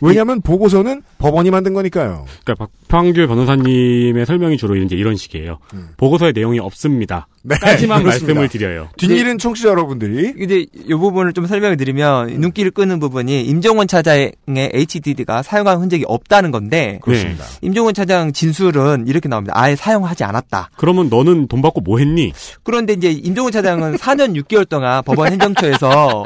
[0.00, 2.24] 왜냐하면 보고서는 법원이 만든 거니까요.
[2.44, 5.58] 그러니까 박판규 변호사님의 설명이 주로 이제 이런 식이에요.
[5.74, 5.90] 음.
[5.96, 7.26] 보고서에 내용이 없습니다.
[7.42, 8.34] 네, 까지만 그렇습니다.
[8.34, 8.88] 말씀을 드려요.
[8.98, 14.32] 뒷일은 청취자 여러분들이 근데 이 부분을 좀 설명을 드리면 눈길을 끄는 부분이 임종원 차장의
[14.74, 17.44] HDD가 사용한 흔적이 없다는 건데 그렇습니다.
[17.62, 19.54] 임종원 차장 진술은 이렇게 나옵니다.
[19.56, 20.70] 아예 사용하지 않았다.
[20.76, 22.32] 그러면 너는 돈 받고 뭐 했니?
[22.62, 26.24] 그런데 이제 임종원 차장은 4년 6개월 동안 법원 행정처에서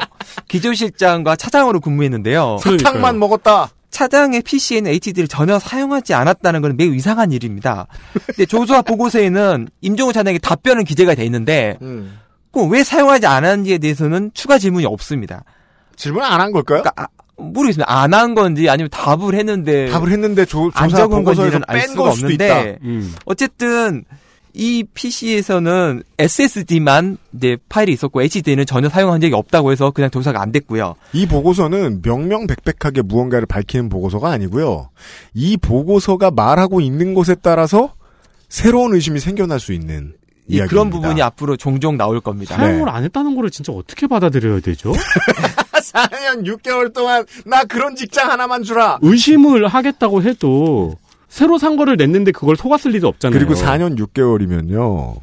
[0.49, 2.57] 기조실장과 차장으로 근무했는데요.
[2.61, 3.64] 사탕만 먹었다.
[3.95, 7.87] 차장의 PC에는 HD를 전혀 사용하지 않았다는 건 매우 이상한 일입니다.
[8.25, 12.19] 근데 조사 보고서에는 임종원 차장의 답변은 기재가 돼 있는데 음.
[12.51, 15.45] 그럼 왜 사용하지 않았는지에 대해서는 추가 질문이 없습니다.
[15.95, 16.81] 질문 안 한 걸까요?
[16.81, 17.89] 그러니까 아, 모르겠습니다.
[17.89, 22.03] 안 한 건지 아니면 답을 했는데 답을 했는데 조, 안 조사 보고서에서 건지는 알뺀 수가
[22.03, 22.43] 걸 수도 있다.
[22.59, 23.15] 없는데 음.
[23.25, 24.03] 어쨌든
[24.55, 30.51] 이 PC에서는 SSD만 이제 파일이 있었고 HD는 전혀 사용한 적이 없다고 해서 그냥 조사가 안
[30.53, 30.95] 됐고요.
[31.11, 34.89] 이 보고서는 명명백백하게 무언가를 밝히는 보고서가 아니고요.
[35.33, 37.93] 이 보고서가 말하고 있는 것에 따라서
[38.47, 40.13] 새로운 의심이 생겨날 수 있는
[40.47, 40.69] 이 이야기입니다.
[40.69, 42.55] 그런 부분이 앞으로 종종 나올 겁니다.
[42.55, 44.93] 사용을 안 했다는 거를 진짜 어떻게 받아들여야 되죠?
[45.73, 48.99] 4년 6개월 동안 나 그런 직장 하나만 주라.
[49.01, 50.95] 의심을 하겠다고 해도
[51.35, 53.37] 새로 산 거를 냈는데 그걸 속았을 리도 없잖아요.
[53.37, 55.17] 그리고 4년 6개월이면요.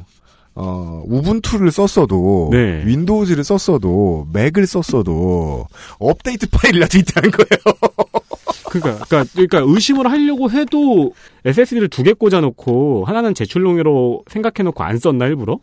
[0.55, 2.83] 어, 우분투를 썼어도 네.
[2.85, 5.65] 윈도우즈를 썼어도 맥을 썼어도
[5.97, 7.77] 업데이트 파일이라도 있다는 거예요.
[8.69, 11.13] 그러니까, 그러니까, 그러니까 의심을 하려고 해도
[11.45, 15.57] SSD를 두 개 꽂아놓고 하나는 제출용으로 생각해놓고 안 썼나 일부러?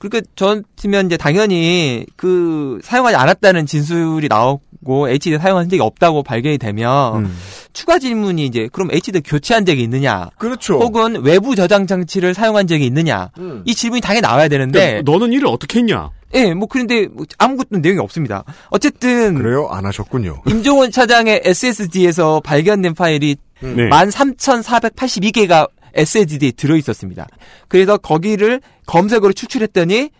[0.00, 6.22] 그러니까 전 같으면 이제 당연히 그 사용하지 않았다는 진술이 나오 고 HD 사용한 적이 없다고
[6.22, 7.36] 발견이 되면 음.
[7.72, 10.78] 추가 질문이 이제 그럼 HD 교체한 적이 있느냐 그렇죠.
[10.78, 13.62] 혹은 외부 저장 장치를 사용한 적이 있느냐 음.
[13.64, 16.10] 이 질문이 당연히 나와야 되는데 그러니까 너는 일을 어떻게 했냐?
[16.34, 18.44] 예, 뭐 그런데 뭐 아무것도 내용이 없습니다.
[18.68, 19.68] 어쨌든 그래요?
[19.70, 20.42] 안 하셨군요.
[20.46, 23.76] 임종원 차장의 SSD에서 발견된 파일이 음.
[23.76, 23.88] 네.
[23.88, 27.26] 13,482개가 SSD에 들어 있었습니다.
[27.68, 30.10] 그래서 거기를 검색어로 추출했더니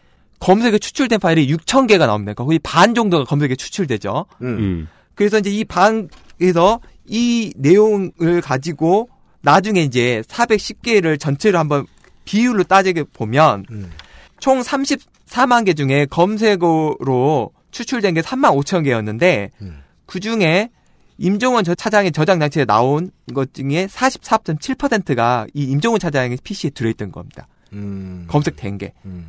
[0.44, 2.35] 검색에 추출된 파일이 6천 개가 나옵니다.
[2.35, 4.26] 거의 반 정도가 검색에 추출되죠.
[4.42, 4.88] 음.
[5.14, 9.09] 그래서 이제 이 방에서 이 내용을 가지고
[9.40, 11.87] 나중에 이제 410개를 전체로 한번
[12.26, 13.90] 비율로 따지게 보면 음.
[14.38, 19.83] 총 34만 개 중에 검색어로 추출된 게 3만 5천 개였는데 음.
[20.04, 20.68] 그 중에
[21.16, 27.48] 임종원 저 차장의 저장 장치에 나온 것 중에 44.7%가 이 임종원 차장의 PC에 들어있던 겁니다.
[27.72, 28.26] 음.
[28.28, 28.92] 검색된 게.
[29.07, 29.26] 음.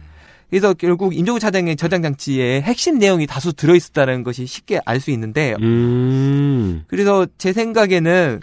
[0.55, 5.53] 그래서 결국 임종원 차장의 저장 장치에 핵심 내용이 다수 들어있었다는 것이 쉽게 알 수 있는데
[5.59, 6.85] 음.
[6.87, 8.39] 그래서 제 생각에는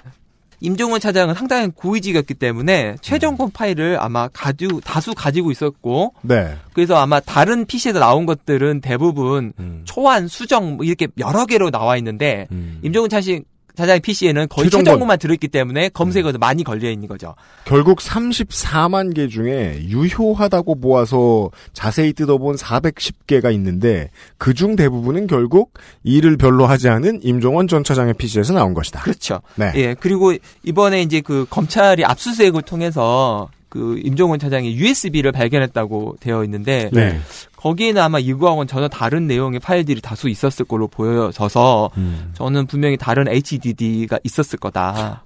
[0.61, 6.55] 임종원 차장은 상당히 고위직이었기 때문에 최종본 파일을 아마 가지고 다수 가지고 있었고 네.
[6.75, 9.81] 그래서 아마 다른 PC에서 나온 것들은 대부분 음.
[9.87, 12.79] 초안 수정 뭐 이렇게 여러 개로 나와 있는데 음.
[12.83, 13.47] 임종원 차식
[13.77, 14.85] 차장의 PC에는 거의 최종본.
[14.85, 17.35] 최종본만 들어있기 때문에 검색어도 많이 걸려 있는 거죠.
[17.65, 26.67] 결국 34만 개 중에 유효하다고 모아서 자세히 뜯어본 410개가 있는데 그중 대부분은 결국 일을 별로
[26.67, 29.01] 하지 않은 임종원 전 차장의 PC에서 나온 것이다.
[29.01, 29.41] 그렇죠.
[29.57, 29.73] 네.
[29.77, 36.91] 예 그리고 이번에 이제 그 검찰이 압수수색을 통해서 그 임종원 차장이 USB를 발견했다고 되어 있는데
[36.93, 37.19] 네.
[37.57, 42.33] 거기에는 아마 이거하고는 전혀 다른 내용의 파일들이 다수 있었을 걸로 보여져서 음.
[42.35, 45.25] 저는 분명히 다른 HDD가 있었을 거다.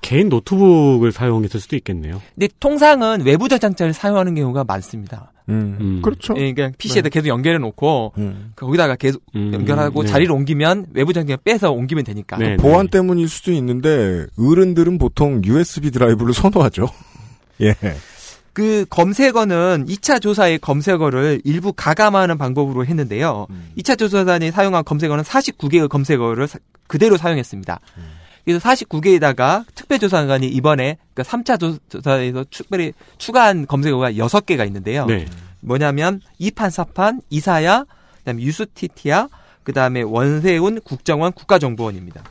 [0.00, 2.22] 개인 노트북을 사용했을 수도 있겠네요.
[2.36, 5.32] 근데 통상은 외부 저장자를 사용하는 경우가 많습니다.
[5.48, 5.76] 음.
[5.80, 6.02] 음.
[6.02, 6.34] 그렇죠.
[6.36, 8.52] 예, 그냥 PC에다 계속 연결해 놓고 음.
[8.54, 10.08] 거기다가 계속 음, 연결하고 네.
[10.08, 12.36] 자리를 옮기면 외부 저장자 빼서 옮기면 되니까.
[12.36, 12.56] 네.
[12.58, 16.88] 보안 때문일 수도 있는데 어른들은 보통 USB 드라이브를 선호하죠.
[17.60, 17.74] 예.
[18.52, 23.46] 그 검색어는 2차 조사의 검색어를 일부 가감하는 방법으로 했는데요.
[23.50, 23.70] 음.
[23.76, 27.80] 2차 조사단이 사용한 검색어는 49개의 검색어를 사- 그대로 사용했습니다.
[28.44, 35.04] 그래서 49개에다가 특별조사관이 이번에 그러니까 3차 조사에서 특별히 추가한 검색어가 6개가 있는데요.
[35.06, 35.26] 네.
[35.60, 37.84] 뭐냐면 이판 사판 이사야
[38.18, 39.28] 그다음에 유스티티아
[39.64, 42.22] 그다음에 원세훈 국정원 국가정보원입니다.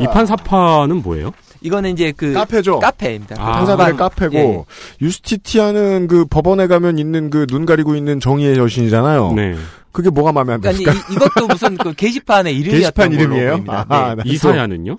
[0.00, 1.32] 이판 사파는 뭐예요?
[1.60, 2.78] 이거는 이제 그 카페죠.
[2.78, 3.36] 카페입니다.
[3.38, 3.52] 아.
[3.52, 5.04] 판사들의 법안- 카페고 예.
[5.04, 9.32] 유스티티아는 그 법원에 가면 있는 그 눈 가리고 있는 정의의 여신이잖아요.
[9.32, 9.54] 네.
[9.92, 11.08] 그게 뭐가 마음에 안 그러니까 듭니까?
[11.10, 13.64] 이, 이것도 무슨 그 게시판의 이름이었던 게시판 이름이에요?
[13.68, 14.14] 아하, 네.
[14.16, 14.96] 나 이사야는요?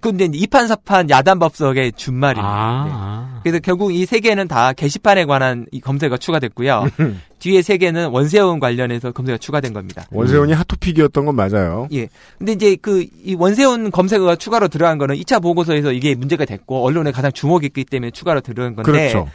[0.00, 2.48] 근데 이판사판 야단법석의 준말입니다.
[2.48, 2.84] 아.
[2.84, 2.90] 네.
[2.94, 3.40] 아.
[3.42, 6.86] 그래서 결국 이 세 개는 다 게시판에 관한 이 검색어가 추가됐고요.
[7.00, 7.20] 음.
[7.38, 10.04] 뒤에 세 개는 원세훈 관련해서 검색어가 추가된 겁니다.
[10.10, 11.88] 원세훈이 핫토픽이었던 건 맞아요.
[11.92, 12.08] 예.
[12.38, 17.12] 근데 이제 그 이 원세훈 검색어가 추가로 들어간 거는 2차 보고서에서 이게 문제가 됐고 언론에
[17.12, 19.28] 가장 주목했기 때문에 추가로 들어간 건데 그렇죠.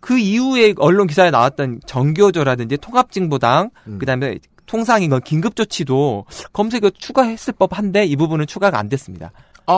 [0.00, 3.98] 그 이후에 언론 기사에 나왔던 정교조라든지 통합진보당 음.
[3.98, 9.30] 그다음에 통상인 건 긴급조치도 검색어 추가했을 법한데 이 부분은 추가가 안 됐습니다.
[9.66, 9.72] 아,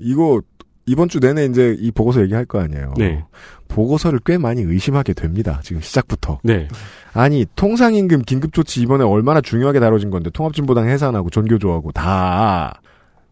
[0.00, 0.40] 이거
[0.86, 2.94] 이번 주 내내 이제 이 보고서 얘기할 거 아니에요.
[2.96, 3.24] 네.
[3.68, 5.60] 보고서를 꽤 많이 의심하게 됩니다.
[5.62, 6.40] 지금 시작부터.
[6.42, 6.68] 네.
[7.12, 12.80] 아니 통상임금 긴급조치 이번에 얼마나 중요하게 다뤄진 건데 통합진보당 해산하고 전교조하고 다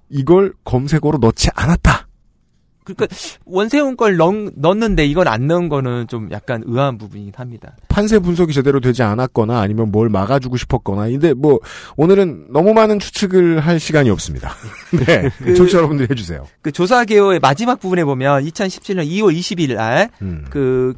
[0.09, 2.07] 이걸 검색어로 넣지 않았다.
[2.85, 3.07] 그러니까
[3.45, 7.77] 원세훈 걸 넣, 넣었는데 이건 안 넣은 거는 좀 약간 의아한 부분이긴 합니다.
[7.89, 11.09] 판세 분석이 제대로 되지 않았거나 아니면 뭘 막아주고 싶었거나.
[11.09, 11.61] 근데 뭐
[11.97, 14.55] 오늘은 너무 많은 추측을 할 시간이 없습니다.
[15.07, 16.47] 네, 그- 청취자 여러분들 해주세요.
[16.61, 20.45] 그 조사 개요의 마지막 부분에 보면 2017년 2월 20일 날 음.
[20.51, 20.95] 그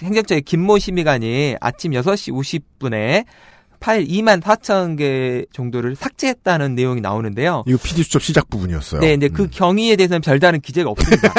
[0.00, 3.24] 행정처의 김모 심의관이 아침 6시 50분에
[3.84, 7.64] 파일 2만 4천 개 정도를 삭제했다는 내용이 나오는데요.
[7.66, 9.02] 이거 PD 수첩 시작 부분이었어요.
[9.02, 9.48] 네, 근데 그 음.
[9.52, 11.34] 경위에 대해서는 별다른 기재가 없습니다.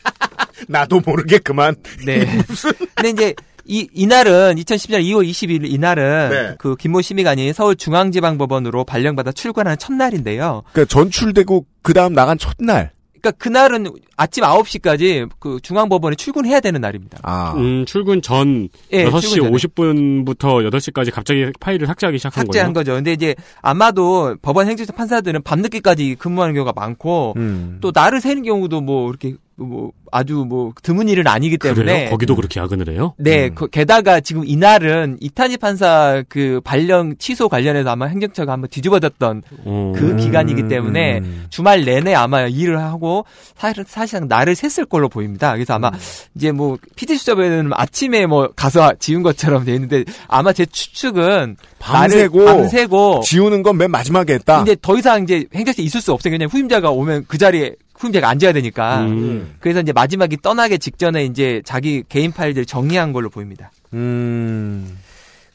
[0.68, 1.76] 나도 모르게 그만.
[2.06, 2.24] 네.
[2.96, 3.34] 근데 이제
[3.66, 6.54] 이 이날은 2010년 2월 20일 이날은 네.
[6.58, 10.62] 그 김모 심의관이 서울중앙지방법원으로 발령받아 출근하는 첫날인데요.
[10.72, 12.92] 그러니까 전출되고 그 다음 나간 첫날.
[13.22, 17.18] 그러니까 그날은 아침 9시까지 그 중앙법원에 출근해야 되는 날입니다.
[17.22, 19.56] 아, 음, 출근 전 예, 6시 출근 전에.
[19.56, 22.84] 50분부터 8시까지 갑자기 파일을 삭제하기 시작한 삭제한 거예요.
[22.84, 22.94] 거죠.
[22.94, 27.78] 근데 이제 아마도 법원 행정처 판사들은 밤늦게까지 근무하는 경우가 많고 음.
[27.80, 32.10] 또 날을 새는 경우도 뭐 이렇게 뭐 아주 뭐 드문 일은 아니기 때문에 그래요?
[32.10, 33.14] 거기도 그렇게 야근을 해요?
[33.18, 33.54] 네, 음.
[33.54, 39.92] 그 게다가 지금 이날은 이탄희 판사 그 발령 취소 관련해서 아마 행정처가 한번 뒤집어졌던 어.
[39.94, 41.46] 그 기간이기 때문에 음.
[41.50, 43.24] 주말 내내 아마 일을 하고
[43.56, 45.52] 사실 사실상 날을 샜을 걸로 보입니다.
[45.52, 45.90] 그래서 아마
[46.34, 52.44] 이제 뭐 PD 수첩에는 아침에 뭐 가서 지운 것처럼 돼 있는데 아마 제 추측은 밤새고
[52.44, 54.62] 밤새고 지우는 건 맨 마지막에 했다.
[54.62, 56.30] 이제 더 이상 이제 행정처 있을 수 없어요.
[56.32, 59.02] 그냥 후임자가 오면 그 자리에 후임자가 앉아야 되니까.
[59.02, 59.54] 음.
[59.60, 63.70] 그래서 이제 마지막이 떠나기 직전에 이제 자기 개인 파일들 정리한 걸로 보입니다.
[63.94, 64.98] 음.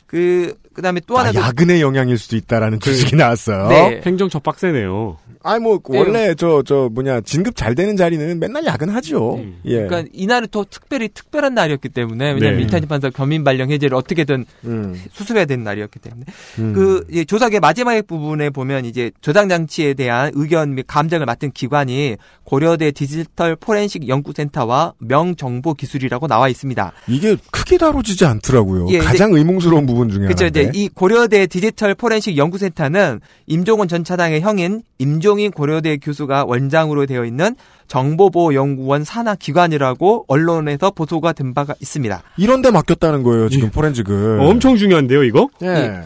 [0.08, 3.68] 그 그 다음에 또 아, 하나 도 야근의 영향일 수도 있다라는 추측이 나왔어요.
[3.68, 4.02] 네.
[4.06, 5.18] 행정처 빡세네요.
[5.48, 5.98] 아니 뭐 네.
[5.98, 9.36] 원래 저저 뭐냐 진급 잘 되는 자리는 맨날 야근하죠.
[9.36, 9.60] 음.
[9.66, 9.86] 예.
[9.86, 12.64] 그러니까 이날은 또 특별히 특별한 날이었기 때문에 왜냐하면 네.
[12.64, 15.02] 이탄희 판사 겸임 발령 해제를 어떻게든 음.
[15.14, 16.26] 수습해야 되는 날이었기 때문에
[16.60, 16.74] 음.
[16.74, 22.18] 그 이제 조사의 마지막 부분에 보면 이제 저장 장치에 대한 의견 및 감정을 맡은 기관이
[22.44, 26.92] 고려대 디지털 포렌식 연구센터와 명정보 기술이라고 나와 있습니다.
[27.08, 28.88] 이게 크게 다뤄지지 않더라고요.
[28.90, 30.46] 예, 가장 의문스러운 부분 중에 그렇죠.
[30.46, 30.62] 하나인데.
[30.62, 37.26] 이제 이 고려대 디지털 포렌식 연구센터는 임종헌 전 차장의 형인 임종인 고려대 교수가 원장으로 되어
[37.26, 37.56] 있는
[37.88, 42.22] 정보보호연구원 산하 기관이라고 언론에서 보도가 된 바가 있습니다.
[42.38, 43.72] 이런 데 맡겼다는 거예요, 지금 예.
[43.72, 44.40] 포렌식을.
[44.42, 45.48] 엄청 중요한데요, 이거?
[45.64, 46.02] 예.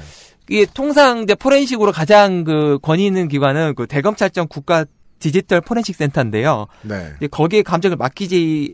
[0.50, 4.86] 이게 통상 이제 포렌식으로 가장 그 권위 있는 기관은 그 대검찰청 국가
[5.20, 6.66] 디지털 포렌식 센터인데요.
[6.82, 7.14] 네.
[7.18, 8.74] 이제 거기에 감정을 맡기지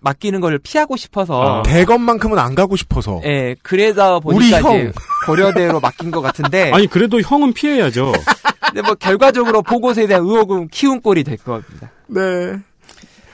[0.00, 1.62] 맡기는 걸 피하고 싶어서 아.
[1.64, 3.20] 대검만큼은 안 가고 싶어서.
[3.24, 4.76] 예, 그래서 우리 보니까 형.
[4.76, 4.92] 이제
[5.26, 8.12] 고려대로 맡긴 것 같은데 아니, 그래도 형은 피해야죠.
[8.68, 11.90] 근데 뭐 결과적으로 보고서에 대한 의혹은 키운 꼴이 될 겁니다.
[12.06, 12.58] 네.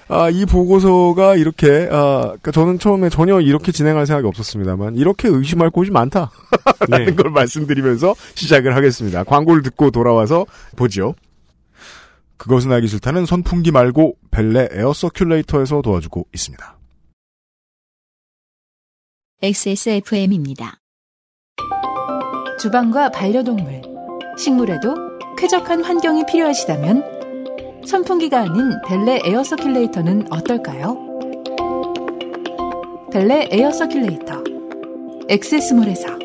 [0.09, 5.71] 아, 이 보고서가 이렇게, 아, 그러니까 저는 처음에 전혀 이렇게 진행할 생각이 없었습니다만, 이렇게 의심할
[5.71, 6.31] 곳이 많다.
[6.89, 7.15] 라는 네.
[7.15, 9.25] 걸 말씀드리면서 시작을 하겠습니다.
[9.25, 10.45] 광고를 듣고 돌아와서
[10.77, 11.15] 보지요.
[12.37, 16.77] 그것은 알기 싫다는 선풍기 말고 벨레 air circulator에서 도와주고 있습니다.
[19.43, 20.79] XSFM입니다.
[22.59, 23.83] 주방과 반려동물,
[24.39, 25.04] 식물에도
[25.37, 30.97] 쾌적한 환경이 필요하시다면 선풍기가 아닌 벨레 air circulator는 어떨까요?
[33.13, 36.19] 벨레 air circulator XS몰에서.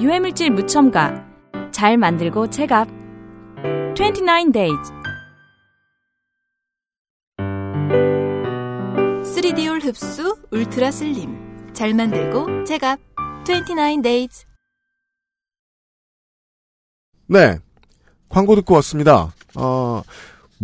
[0.00, 1.26] 유해물질 무첨가
[1.70, 2.88] 잘 만들고 체갑
[3.94, 5.02] 29 days.
[9.22, 12.98] 3D올 흡수 울트라 슬림 잘 만들고 체갑
[13.44, 14.51] 29 days
[17.26, 17.58] 네.
[18.28, 19.32] 광고 듣고 왔습니다.
[19.54, 20.02] 어,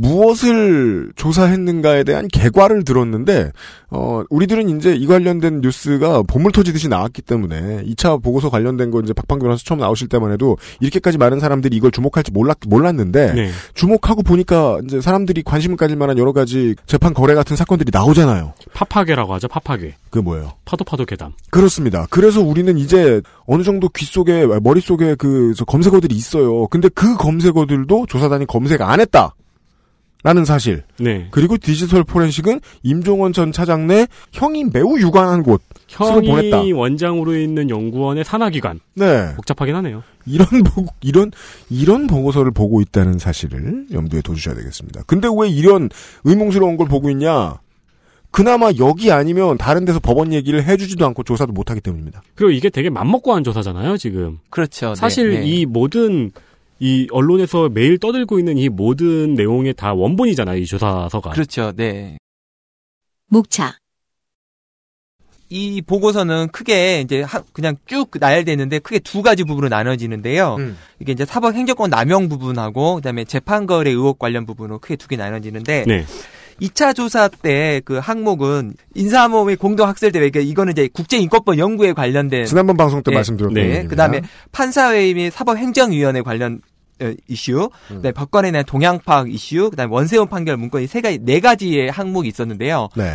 [0.01, 3.53] 무엇을 조사했는가에 대한 개괄을 들었는데,
[3.91, 9.13] 어, 우리들은 이제 이 관련된 뉴스가 보물 터지듯이 나왔기 때문에, 2차 보고서 관련된 거 이제
[9.13, 13.51] 박방규 변호사 처음 나오실 때만 해도, 이렇게까지 많은 사람들이 이걸 주목할지 몰랐, 몰랐는데, 네.
[13.75, 18.55] 주목하고 보니까 이제 사람들이 관심을 가질 만한 여러 가지 재판 거래 같은 사건들이 나오잖아요.
[18.75, 19.95] 파파괴라고 하죠, 파파괴.
[20.11, 20.53] 그게 뭐예요?
[20.65, 21.33] 파도 파도 괴담.
[21.51, 22.07] 그렇습니다.
[22.11, 26.67] 그래서 우리는 이제 어느 정도 귀 속에 머릿 속에 그저 검색어들이 있어요.
[26.69, 29.35] 근데 그 검색어들도 조사단이 검색 안 했다.
[30.24, 30.83] 라는 사실.
[30.98, 31.28] 네.
[31.31, 35.62] 그리고 디지털 포렌식은 임종원 전 차장 내 형이 매우 유관한 곳.
[35.87, 36.59] 서로 보냈다.
[36.59, 38.81] 형이 원장으로 있는 연구원의 산하기관.
[38.94, 39.35] 네.
[39.37, 40.02] 복잡하긴 하네요.
[40.26, 41.31] 이런 보 이런
[41.70, 45.02] 이런 보고서를 보고 있다는 사실을 염두에 둬주셔야 되겠습니다.
[45.07, 45.88] 근데 왜 이런
[46.24, 47.59] 의문스러운 걸 보고 있냐?
[48.31, 52.22] 그나마 여기 아니면 다른 데서 법원 얘기를 해주지도 않고 조사도 못하기 때문입니다.
[52.35, 54.38] 그리고 이게 되게 맘먹고 한 조사잖아요, 지금.
[54.50, 54.88] 그렇죠.
[54.88, 55.46] 네, 사실 네.
[55.46, 56.31] 이 모든
[56.81, 61.31] 이 언론에서 매일 떠들고 있는 이 모든 내용의 다 원본이잖아요, 이 조사서가.
[61.31, 61.73] 그렇죠.
[61.75, 62.19] 네.
[63.27, 63.77] 목차,
[65.51, 70.57] 이 보고서는 크게 이제 하- 그냥 쭉 나열되는데 크게 두 가지 부분으로 나눠지는데요.
[70.59, 70.77] 음.
[71.01, 75.17] 이게 이제 사법 행정권 남용 부분하고 그다음에 재판 거래 의혹 관련 부분으로 크게 두 개
[75.17, 76.05] 나눠지는데 네.
[76.61, 81.92] 2차 조사 때 그 항목은 인사모의 공동 학술 대회 그러니까 이거는 이제 국제 인권법 연구에
[81.92, 83.16] 관련된 지난번 방송 때 네.
[83.16, 83.68] 말씀드렸던 네.
[83.83, 83.87] 네.
[83.87, 84.21] 그다음에
[84.53, 86.61] 판사회의 및 사법행정위원회 관련
[87.01, 87.97] 어, 이슈, 음.
[87.97, 92.27] 그다음에 법관에 대한 동향 파악 이슈, 그다음에 원세훈 판결 문건 이세 가지 네 가지의 항목이
[92.29, 92.88] 있었는데요.
[92.97, 93.14] 네.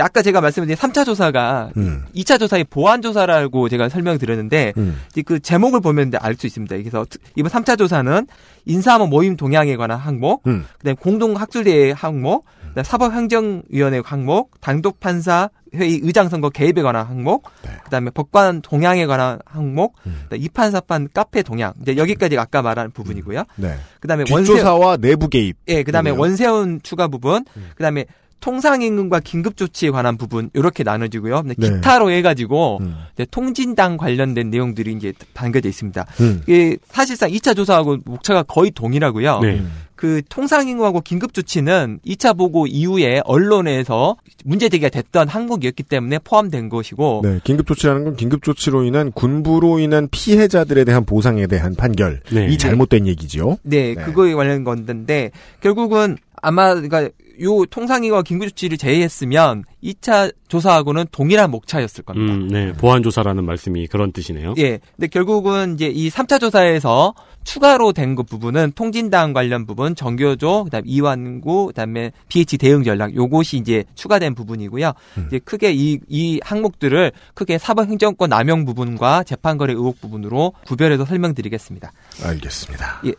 [0.00, 2.04] 아까 제가 말씀드린 3차 조사가 음.
[2.14, 4.98] 2차 조사의 보완 조사라고 제가 설명드렸는데 음.
[5.26, 6.76] 그 제목을 보면 알 수 있습니다.
[6.78, 8.26] 그래서 특- 이번 3차 조사는
[8.66, 10.64] 인사모 모임 동향에 관한 항목, 음.
[10.78, 12.46] 그다음에 공동 학술대회 항목,
[12.82, 17.70] 사법행정위원회 항목, 단독 판사 회의 의장 선거 개입에 관한 항목, 네.
[17.84, 20.20] 그다음에 법관 동향에 관한 항목, 음.
[20.24, 21.72] 그다음에 이판사판 카페 동향.
[21.82, 23.44] 이제 여기까지 아까 말한 부분이고요.
[23.56, 23.76] 네.
[24.00, 25.56] 그다음에 원세 뒷조사와 내부 개입.
[25.68, 26.20] 예, 그다음에 그러네요.
[26.20, 27.70] 원세훈 추가 부분, 음.
[27.76, 28.06] 그다음에
[28.44, 31.42] 통상임금과 긴급조치에 관한 부분 이렇게 나눠지고요.
[31.46, 31.54] 네.
[31.54, 32.94] 기타로 해가지고 음.
[33.14, 36.04] 이제 통진당 관련된 내용들이 이제 담겨져 있습니다.
[36.20, 36.42] 음.
[36.46, 39.40] 이게 사실상 2차 조사하고 목차가 거의 동일하고요.
[39.40, 39.62] 네.
[39.96, 47.40] 그 통상임금하고 긴급조치는 2차 보고 이후에 언론에서 문제 제기가 됐던 항목이었기 때문에 포함된 것이고 네,
[47.44, 52.20] 긴급조치라는 건 긴급조치로 인한 군부로 인한 피해자들에 대한 보상에 대한 판결.
[52.32, 52.48] 네.
[52.48, 53.58] 이 잘못된 얘기지요.
[53.62, 54.02] 네, 네.
[54.02, 55.30] 그거에 관련 건데
[55.60, 57.08] 결국은 아마 그러니까
[57.40, 62.32] 요 통상이와 긴급 조치를 제외했으면 2차 조사하고는 동일한 목차였을 겁니다.
[62.32, 62.72] 음, 네.
[62.72, 64.54] 보안 조사라는 말씀이 그런 뜻이네요.
[64.58, 64.78] 예.
[64.94, 71.66] 근데 결국은 이제 이 3차 조사에서 추가로 된그 부분은 통진당 관련 부분, 정교조, 그다음 이완구,
[71.66, 74.92] 그다음에 BH 대응 전략 요것이 이제 추가된 부분이고요.
[75.18, 75.24] 음.
[75.26, 81.04] 이제 크게 이 이 항목들을 크게 사법 행정권 남용 부분과 재판 거래 의혹 부분으로 구별해서
[81.04, 81.92] 설명드리겠습니다.
[82.22, 83.00] 알겠습니다.
[83.06, 83.12] 예.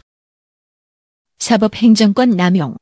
[1.40, 2.76] 사법 행정권 남용,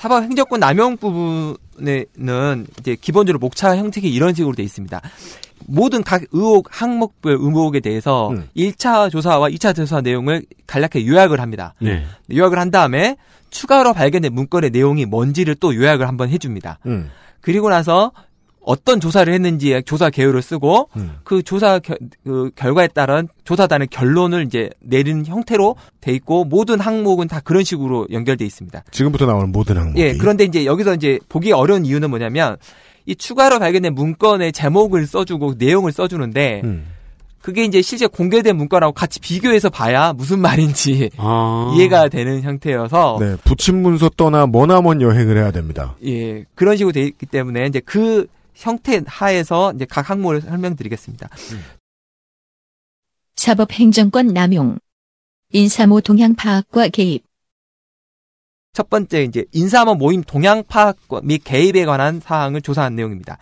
[0.00, 4.98] 사법 행정권 남용 부분에는 이제 기본적으로 목차 형식이 이런 식으로 돼 있습니다.
[5.66, 8.48] 모든 각 의혹 항목별 의혹에 대해서 음.
[8.56, 11.74] 1차 조사와 2차 조사 내용을 간략하게 요약을 합니다.
[11.82, 12.06] 네.
[12.32, 13.18] 요약을 한 다음에
[13.50, 16.78] 추가로 발견된 문건의 내용이 뭔지를 또 요약을 한번 해줍니다.
[16.86, 17.10] 음.
[17.42, 18.10] 그리고 나서
[18.62, 21.12] 어떤 조사를 했는지의 조사 개요를 쓰고 음.
[21.24, 27.28] 그 조사 겨- 그 결과에 따른 조사단의 결론을 이제 내리는 형태로 돼 있고 모든 항목은
[27.28, 28.84] 다 그런 식으로 연결돼 있습니다.
[28.90, 30.00] 지금부터 나오는 모든 항목이.
[30.00, 32.56] 예, 그런데 이제 여기서 이제 보기 어려운 이유는 뭐냐면
[33.06, 36.86] 이 추가로 발견된 문건의 제목을 써주고 내용을 써주는데 음.
[37.40, 41.72] 그게 이제 실제 공개된 문건하고 같이 비교해서 봐야 무슨 말인지 아.
[41.78, 45.96] 이해가 되는 형태여서 네, 부친 문서 떠나 머나먼 여행을 해야 됩니다.
[46.04, 48.26] 예 그런 식으로 돼 있기 때문에 이제 그
[48.60, 51.28] 형태 하에서 이제 각 항목을 설명드리겠습니다.
[53.36, 54.78] 사법행정권 남용,
[55.50, 57.24] 인사모 동향 파악과 개입,
[58.72, 63.36] 첫 번째 이제 인사모 모임 동향 파악 및 개입에 관한 사항을 조사한 내용입니다.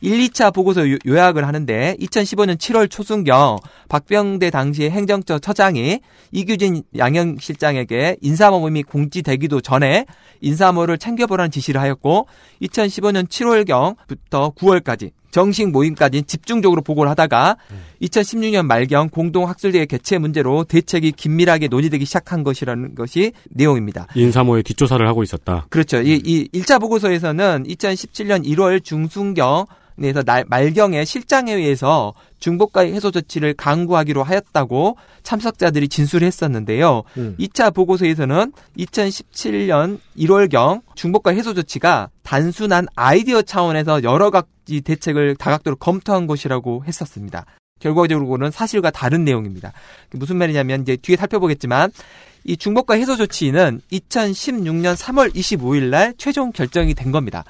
[0.00, 3.58] 1, 2차 보고서 요- 요약을 하는데 2015년 7월 초순경
[3.88, 5.98] 박병대 당시 행정처 처장이
[6.30, 10.06] 이규진 양형실장에게 인사모 모임이 공지되기도 전에
[10.40, 12.28] 인사모를 챙겨보라는 지시를 하였고
[12.62, 17.56] 2015년 7월경부터 9월까지 정식 모임까지 집중적으로 보고를 하다가
[18.02, 24.06] 2016년 말경 공동학술대회 개최 문제로 대책이 긴밀하게 논의되기 시작한 것이라는 것이 내용입니다.
[24.14, 25.66] 인사모의 뒷조사를 하고 있었다.
[25.70, 26.00] 그렇죠.
[26.00, 29.66] 이, 이 1차 보고서에서는 2017년 1월 중순경
[30.02, 37.02] 에서 날- 말경에 실장에 의해서 중복가의 해소 조치를 강구하기로 하였다고 참석자들이 진술을 했었는데요.
[37.18, 37.36] 음.
[37.38, 46.26] 2차 보고서에서는 2017년 1월경 중복가 해소 조치가 단순한 아이디어 차원에서 여러 가지 대책을 다각도로 검토한
[46.26, 47.44] 것이라고 했었습니다.
[47.80, 49.72] 결과적으로는 사실과 다른 내용입니다.
[50.12, 51.90] 무슨 말이냐면 이제 뒤에 살펴보겠지만
[52.44, 57.44] 이 중복과 해소 조치는 2016년 3월 25일 날 최종 결정이 된 겁니다.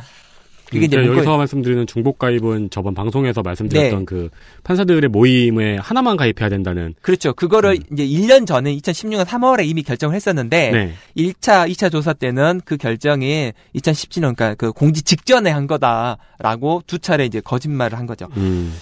[0.71, 4.05] 그게 이제 음, 문건- 여기서 말씀드리는 중복 가입은 저번 방송에서 말씀드렸던 네.
[4.05, 4.29] 그
[4.63, 7.33] 판사들의 모임에 하나만 가입해야 된다는 그렇죠.
[7.35, 10.93] 그거를 이제 1년 전에 2016년 3월에 이미 결정을 했었는데 네.
[11.17, 17.25] 1차, 2차 조사 때는 그 결정이 2017년 그러니까 그 공지 직전에 한 거다라고 두 차례
[17.27, 18.29] 이제 거짓말을 한 거죠.
[18.37, 18.73] 음,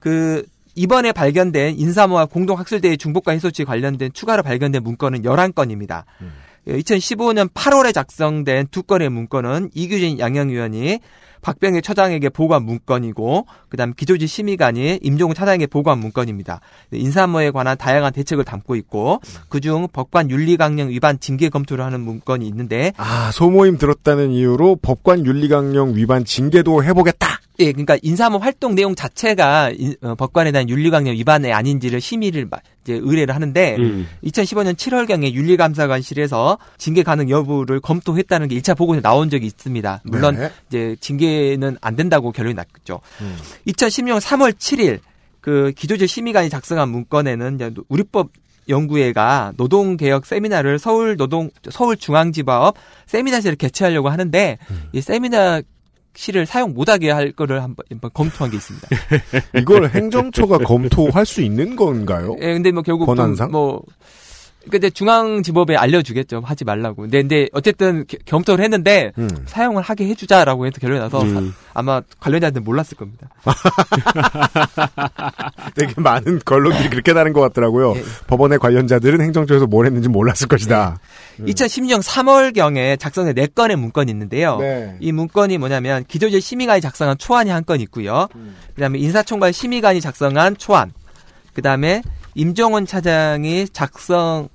[0.00, 0.44] 그
[0.74, 6.04] 이번에 발견된 인사모와 공동학술대회 중복과 해소치 관련된 추가로 발견된 문건은 11건입니다.
[6.20, 6.30] 음.
[6.68, 10.98] 2015년 8월에 작성된 두 건의 문건은 이규진 양형위원이
[11.42, 16.60] 박병희 처장에게 보고한 문건이고 그다음 기조지 심의관이 임종훈 차장에게 보고한 문건입니다.
[16.92, 22.92] 인사모에 관한 다양한 대책을 담고 있고 그중 법관 윤리강령 위반 징계 검토를 하는 문건이 있는데
[22.96, 27.38] 아, 소모임 들었다는 이유로 법관 윤리강령 위반 징계도 해보겠다!
[27.60, 32.58] 예, 그러니까 인사모 활동 내용 자체가 인- 어, 법관에 대한 윤리강령 위반이 아닌지를 심의를 마-
[32.88, 34.08] 이제 의뢰를 하는데 음.
[34.24, 40.00] 2015년 7월경에 윤리감사관실에서 징계 가능 여부를 검토했다는 게 1차 보고서에 나온 적이 있습니다.
[40.04, 40.50] 물론 네.
[40.68, 43.00] 이제 징계는 안 된다고 결론이 났죠.
[43.20, 43.36] 음.
[43.66, 45.00] 2016년 3월 7일
[45.42, 48.30] 그 기조제 심의관이 작성한 문건에는 이제 우리법
[48.68, 52.74] 연구회가 노동 개혁 세미나를 서울 노동 서울 중앙지법
[53.06, 54.58] 세미나실을 개최하려고 하는데
[54.92, 55.62] 이 세미나
[56.18, 58.88] 실을 사용 못하게 할 거를 한번, 한번 검토한 게 있습니다.
[59.56, 62.34] 이걸 행정처가 검토할 수 있는 건가요?
[62.40, 63.06] 예, 근데 뭐 결국?
[63.52, 63.80] 뭐
[64.70, 66.42] 근데 중앙지법에 알려주겠죠.
[66.44, 67.02] 하지 말라고.
[67.02, 69.28] 근데, 근데 어쨌든 겨- 검토를 했는데 음.
[69.46, 71.52] 사용을 하게 해주자라고 해서 결론이 나서 음.
[71.52, 73.28] 사- 아마 관련자들은 몰랐을 겁니다.
[75.74, 77.94] 되게 많은 걸로들이 그렇게 다른 것 같더라고요.
[77.96, 78.02] 예.
[78.26, 80.98] 법원의 관련자들은 행정처에서 뭘 했는지 몰랐을 것이다.
[81.40, 81.46] 음.
[81.46, 84.58] 2016년 3월경에 작성된 4건의 문건이 있는데요.
[84.58, 84.96] 네.
[85.00, 88.28] 이 문건이 뭐냐면 기조제 심의관이 작성한 초안이 한 건 있고요.
[88.34, 88.56] 음.
[88.76, 90.90] 그다음에 인사총괄 심의관이 작성한 초안.
[91.52, 92.00] 그 다음에
[92.34, 94.48] 임종원 차장이 작성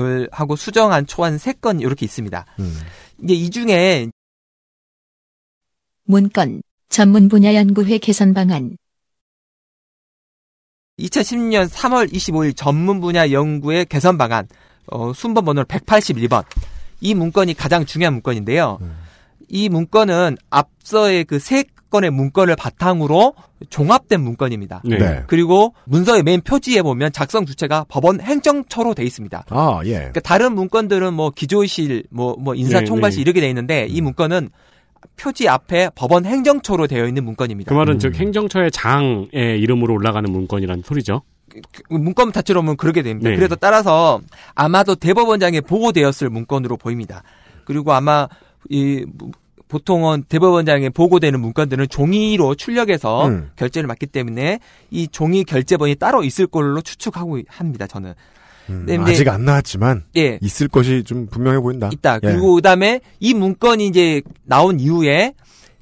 [0.00, 2.46] 을 하고 수정한 초안 3건 이렇게 있습니다.
[2.58, 2.80] 음.
[3.22, 4.08] 이제 이 중에
[6.04, 8.76] 문건, 전문 분야 연구회 개선 방안,
[10.98, 14.46] 2016년 3월 25일 전문 분야 연구의 개선 방안
[14.86, 16.44] 어, 순번 번호 181번.
[17.00, 18.78] 이 문건이 가장 중요한 문건인데요.
[18.80, 18.98] 음.
[19.48, 23.34] 이 문건은 앞서의 그 세 건의 문건을 바탕으로
[23.68, 24.82] 종합된 문건입니다.
[24.84, 24.98] 네.
[24.98, 25.22] 네.
[25.26, 29.44] 그리고 문서의 맨 표지에 보면 작성 주체가 법원 행정처로 돼 있습니다.
[29.50, 29.94] 아, 예.
[29.94, 33.28] 그러니까 다른 문건들은 뭐 기조실, 뭐, 뭐 인사총괄실 네, 네.
[33.28, 34.50] 이렇게 돼 있는데 이 문건은
[35.16, 37.68] 표지 앞에 법원 행정처로 되어 있는 문건입니다.
[37.68, 37.98] 그 말은 음.
[37.98, 39.28] 즉 행정처의 장의
[39.60, 41.22] 이름으로 올라가는 문건이라는 소리죠.
[41.50, 43.30] 그 문건 자체로 보면 그렇게 됩니다.
[43.30, 43.36] 네.
[43.36, 44.20] 그래서 따라서
[44.54, 47.22] 아마도 대법원장에 보고되었을 문건으로 보입니다.
[47.64, 48.28] 그리고 아마
[48.68, 49.32] 이 무-
[49.70, 53.50] 보통은 대법원장에 보고되는 문건들은 종이로 출력해서 음.
[53.56, 54.58] 결제를 맡기 때문에
[54.90, 57.86] 이 종이 결제본이 따로 있을 걸로 추측하고 합니다.
[57.86, 58.14] 저는
[58.68, 61.88] 음, 네, 아직 안 나왔지만 예 있을 것이 좀 분명해 보인다.
[61.92, 62.16] 있다.
[62.16, 62.18] 예.
[62.20, 65.34] 그리고 그다음에 이 문건이 이제 나온 이후에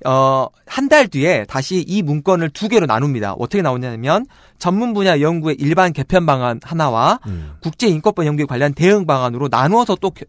[0.07, 3.33] 어, 한 달 뒤에 다시 이 문건을 두 개로 나눕니다.
[3.35, 4.27] 어떻게 나오냐면
[4.59, 7.53] 전문 분야 연구의 일반 개편 방안 하나와 음.
[7.61, 10.25] 국제 인권법 연구에 관련 대응 방안으로 나누어서 또 겨-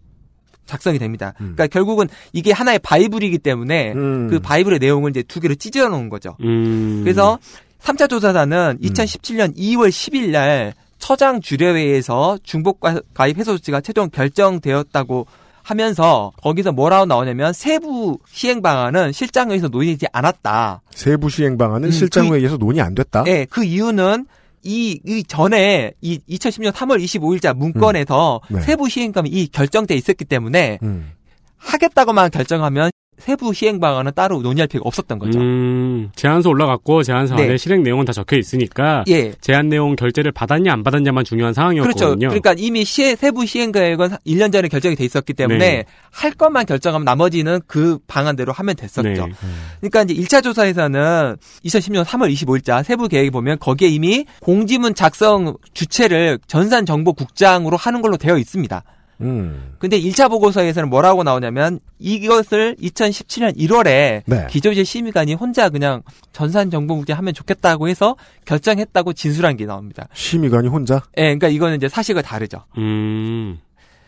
[0.70, 1.34] 작성이 됩니다.
[1.42, 1.54] 음.
[1.56, 4.28] 그러니까 결국은 이게 하나의 바이블이기 때문에 음.
[4.30, 6.38] 그 바이블의 내용을 이제 두 개로 찢어 놓은 거죠.
[6.44, 7.02] 음.
[7.04, 7.38] 그래서
[7.82, 15.26] 3차 조사단은 2017년 2월 10일 날 처장 주례회에서 중복 가- 가입 해소 조치가 최종 결정되었다고
[15.64, 20.82] 하면서 거기서 뭐라고 나오냐면 세부 시행 방안은 실장회에서 논의되지 않았다.
[20.92, 23.24] 세부 시행 방안은 음, 실장회의에서 논의 안 됐다.
[23.28, 24.26] 예, 그 이유는
[24.64, 28.62] 이, 이 전에 이 2010년 3월 25일자 문건에서 네.
[28.62, 31.12] 세부 시행감이 이 결정돼 있었기 때문에 음.
[31.58, 35.40] 하겠다고만 결정하면 세부 시행 방안은 따로 논의할 필요가 없었던 거죠.
[35.40, 37.44] 음, 제안서 올라갔고 제안서 네.
[37.44, 39.34] 안에 실행 내용은 다 적혀 있으니까 예.
[39.42, 41.60] 제안 내용 결제를 받았냐 안 받았냐만 중요한 그렇죠.
[41.60, 42.30] 상황이었거든요.
[42.30, 45.86] 그러니까 이미 시, 세부 시행 계획은 1년 전에 결정이 돼 있었기 때문에 네.
[46.12, 49.04] 할 것만 결정하면 나머지는 그 방안대로 하면 됐었죠.
[49.04, 49.32] 네.
[49.80, 56.40] 그러니까 이제 1차 조사에서는 2010년 3월 25일자 세부 계획에 보면 거기에 이미 공지문 작성 주체를
[56.48, 58.84] 전산정보국장으로 하는 걸로 되어 있습니다.
[59.22, 59.74] 음.
[59.80, 64.48] 근데 1차 보고서에서는 뭐라고 나오냐면 이것을 2017년 1월에 네.
[64.50, 66.02] 기조실 심의관이 혼자 그냥
[66.32, 68.16] 전산 정보국장 하면 좋겠다고 해서
[68.46, 70.08] 결정했다고 진술한 게 나옵니다.
[70.14, 72.64] 심의관이 혼자 예, 그러니까 이거는 이제 사실과 다르죠.
[72.78, 73.60] 음,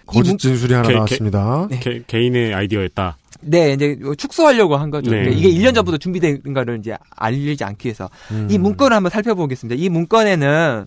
[0.05, 1.67] 거짓 문- 진술이 하나 개- 개- 나왔습니다.
[1.69, 1.79] 네.
[1.79, 3.17] 개, 개인의 아이디어였다.
[3.43, 5.09] 네, 이제 축소하려고 한 거죠.
[5.09, 5.23] 네.
[5.23, 8.07] 그러니까 이게 1년 전부터 준비된 거를 이제 알리지 않기 위해서.
[8.29, 8.47] 음.
[8.51, 9.81] 이 문건을 한번 살펴보겠습니다.
[9.81, 10.85] 이 문건에는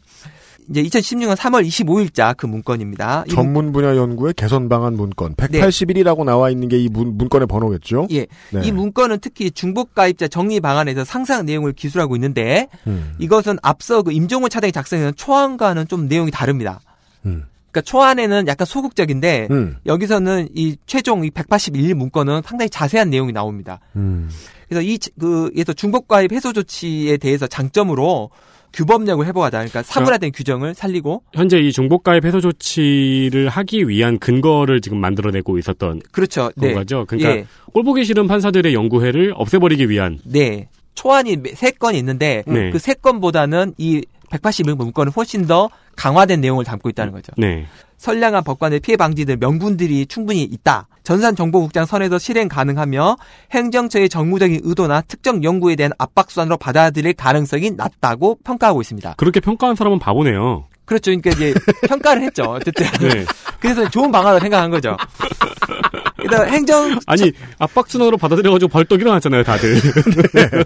[0.70, 3.24] 이제 2016년 3월 25일자 그 문건입니다.
[3.30, 8.08] 전문 분야 연구의 개선 방안 문건 181이라고 나와 있는 게 이 문건의 번호겠죠?
[8.10, 8.26] 예.
[8.50, 8.60] 네.
[8.62, 13.14] 이 문건은 특히 중복 가입자 정리 방안에서 상상 내용을 기술하고 있는데 음.
[13.18, 16.80] 이것은 앞서 그 임종원 차장이 작성한 초안과는 좀 내용이 다릅니다.
[17.24, 17.44] 음.
[17.70, 19.76] 그러니까 초안에는 약간 소극적인데 음.
[19.86, 23.80] 여기서는 이 최종 이 181 문건은 상당히 자세한 내용이 나옵니다.
[23.96, 24.28] 음.
[24.68, 28.30] 그래서 이그 에서 중복 가입 해소 조치에 대해서 장점으로
[28.74, 29.58] 규범력을 해보하다.
[29.58, 36.02] 그러니까 사물화된 규정을 살리고 현재 이 중복가입 해소 조치를 하기 위한 근거를 지금 만들어내고 있었던
[36.10, 36.50] 그렇죠.
[36.56, 36.74] 네.
[36.74, 37.04] 거죠.
[37.06, 37.46] 그러니까 예.
[37.72, 40.18] 꼴보기 싫은 판사들의 연구회를 없애버리기 위한.
[40.24, 40.68] 네.
[40.94, 42.70] 초안이 세 건이 있는데 네.
[42.70, 44.04] 그세 건보다는 이
[44.34, 47.32] 181 문건은 훨씬 더 강화된 내용을 담고 있다는 거죠.
[47.36, 47.66] 네.
[47.98, 50.88] 선량한 법관의 피해 방지 등 명분들이 충분히 있다.
[51.04, 53.16] 전산 정보국장 선에서 실행 가능하며
[53.52, 59.14] 행정처의 정무적인 의도나 특정 연구에 대한 압박 수단으로 받아들일 가능성이 낮다고 평가하고 있습니다.
[59.16, 60.64] 그렇게 평가한 사람은 바보네요.
[60.84, 61.12] 그렇죠.
[61.12, 61.54] 그러니까 이제
[61.88, 62.42] 평가를 했죠.
[62.44, 62.86] 어쨌든.
[63.08, 63.24] 네.
[63.60, 64.96] 그래서 좋은 방안을 생각한 거죠.
[66.34, 69.76] 그다음 행정 아니 압박순환으로 받아들여가지고 벌떡 일어났잖아요, 다들.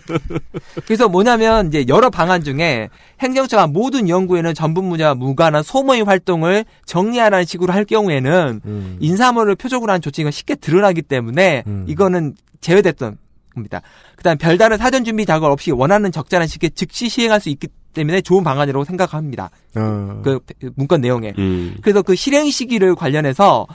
[0.87, 2.89] 그래서 뭐냐면 이제 여러 방안 중에
[3.21, 8.97] 행정처가 모든 연구에는 전분 분야와 무관한 소모의 활동을 정리하라는 식으로 할 경우에는 음.
[9.01, 11.85] 인사물을 표적으로 한 조치가 쉽게 드러나기 때문에 음.
[11.89, 13.19] 이거는 제외됐던
[13.55, 13.83] 겁니다.
[14.17, 18.45] 그다음 별다른 사전 준비 작업 없이 원하는 적절한 시기에 즉시 시행할 수 있기 때문에 좋은
[18.45, 19.51] 방안이라고 생각합니다.
[19.75, 20.21] 아.
[20.23, 20.41] 그
[20.77, 21.35] 문건 내용에.
[21.39, 21.77] 음.
[21.83, 23.67] 그래서 그 실행 시기를 관련해서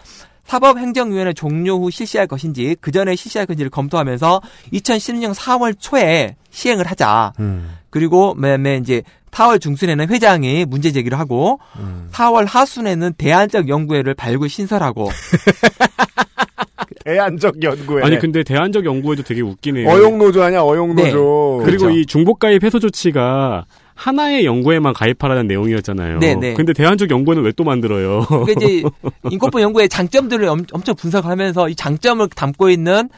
[0.45, 4.41] 사법행정위원회 종료 후 실시할 것인지 그 전에 실시할 것인지를 검토하면서
[4.73, 7.33] 2016년 4월 초에 시행을 하자.
[7.39, 7.77] 음.
[7.89, 12.09] 그리고 매매 이제 4월 중순에는 회장이 문제 제기를 하고 음.
[12.11, 15.09] 4월 하순에는 대안적 연구회를 발굴 신설하고
[17.05, 18.03] 대안적 연구회.
[18.03, 19.89] 아니 근데 대안적 연구에도 되게 웃기네요.
[19.89, 21.61] 어용노조 아니야 어용노조.
[21.63, 21.89] 그리고 그렇죠.
[21.89, 23.65] 이 중복가입 해소 조치가
[23.95, 26.19] 하나의 연구에만 가입하라는 내용이었잖아요.
[26.19, 26.53] 네, 네.
[26.53, 28.25] 근데 대안적 연구는 왜 또 만들어요?
[28.27, 28.83] 그게 이제
[29.29, 33.09] 인권법 연구의 장점들을 엄, 엄청 분석하면서 이 장점을 담고 있는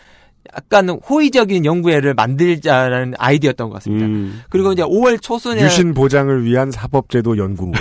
[0.56, 4.06] 약간 호의적인 연구회를 만들자라는 아이디어였던 것 같습니다.
[4.06, 4.42] 음.
[4.50, 7.74] 그리고 이제 5월 초순에 유신 보장을 위한 사법제도 연구원.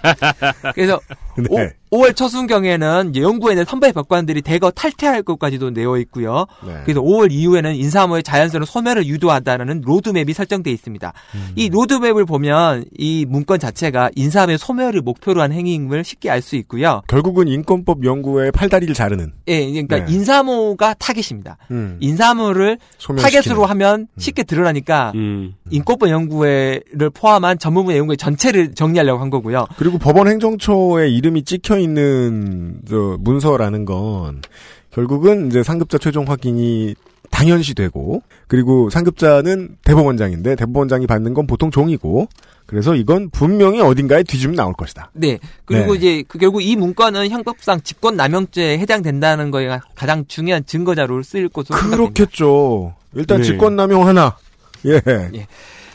[0.74, 1.00] 그래서
[1.50, 1.72] 네.
[1.90, 6.46] 5, 월 초순경에는 이제 연구에 있는 선배 법관들이 대거 탈퇴할 것까지도 내어 있고요.
[6.66, 6.74] 네.
[6.84, 11.12] 그래서 5월 이후에는 인사모의 자연스러운 소멸을 유도한다는 로드맵이 설정돼 있습니다.
[11.34, 11.48] 음.
[11.54, 17.02] 이 로드맵을 보면 이 문건 자체가 인사모의 소멸을 목표로 한 행위임을 쉽게 알 수 있고요.
[17.08, 19.32] 결국은 인권법 연구에 팔다리를 자르는.
[19.48, 20.12] 예, 그러니까 네.
[20.12, 21.56] 인사모가 타겟입니다.
[21.72, 21.96] 음.
[22.00, 23.42] 인사모를 소멸시키는.
[23.42, 25.54] 타겟으로 하면 쉽게 드러나니까 음.
[25.70, 29.66] 인권법 연구회를 포함한 전문분 연구회 전체를 정리하려고 한 거고요.
[29.76, 34.42] 그리고 법원 행정처에 이름이 찍혀 있는 저 문서라는 건
[34.90, 36.94] 결국은 이제 상급자 최종 확인이
[37.30, 42.28] 당연시 되고 그리고 상급자는 대법원장인데 대법원장이 받는 건 보통 종이고
[42.66, 45.10] 그래서 이건 분명히 어딘가에 뒤집으면 나올 것이다.
[45.12, 45.38] 네.
[45.64, 45.98] 그리고 네.
[45.98, 51.48] 이제 그 결국 이 문건은 형법상 직권 남용죄에 해당된다는 거에 가장 중요한 증거 자료로 쓰일
[51.48, 52.12] 것으로 생각됩니다.
[52.12, 52.94] 그렇겠죠.
[53.14, 53.44] 일단 네.
[53.44, 54.36] 직권 남용 하나.
[54.84, 55.00] 예.
[55.06, 55.46] 예.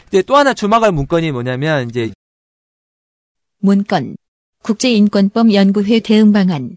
[0.08, 2.12] 이제 또 하나 주목할 문건이 뭐냐면 이제
[3.60, 4.16] 문건.
[4.62, 6.76] 국제인권법 연구회 대응 방안.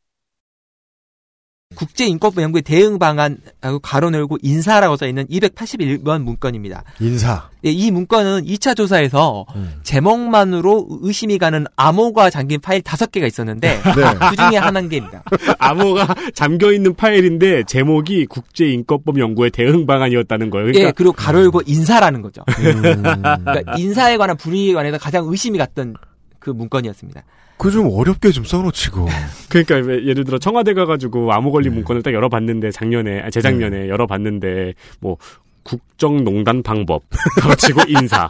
[1.76, 6.84] 국제인권법 연구의 대응 방안하고 가로늘고 인사라고 써 있는 281번 문건입니다.
[7.00, 7.48] 인사.
[7.64, 9.80] 예, 이 문건은 2차 조사에서 음.
[9.82, 13.92] 제목만으로 의심이 가는 암호가 잠긴 파일 5개가 있었는데 네.
[14.30, 15.24] 그 중에 하나인 게입니다.
[15.58, 20.68] 암호가 잠겨 있는 파일인데 제목이 국제인권법 연구의 대응 방안이었다는 거예요.
[20.68, 22.42] 예, 그러니까 그리고 가로 열고 인사라는 거죠.
[22.60, 22.82] 음.
[22.82, 25.96] 그러니까 인사에 관한 불이익에 관해서 가장 의심이 갔던
[26.38, 27.24] 그 문건이었습니다.
[27.64, 29.08] 그 좀 어렵게 좀 써놓치고.
[29.48, 34.74] 그러니까 왜 예를 들어 청와대 가가지고 암호 걸린 문건을 딱 열어봤는데 작년에 아, 재작년에 열어봤는데
[35.00, 35.16] 뭐
[35.62, 37.02] 국정농단 방법
[37.40, 38.28] 가로치고 인사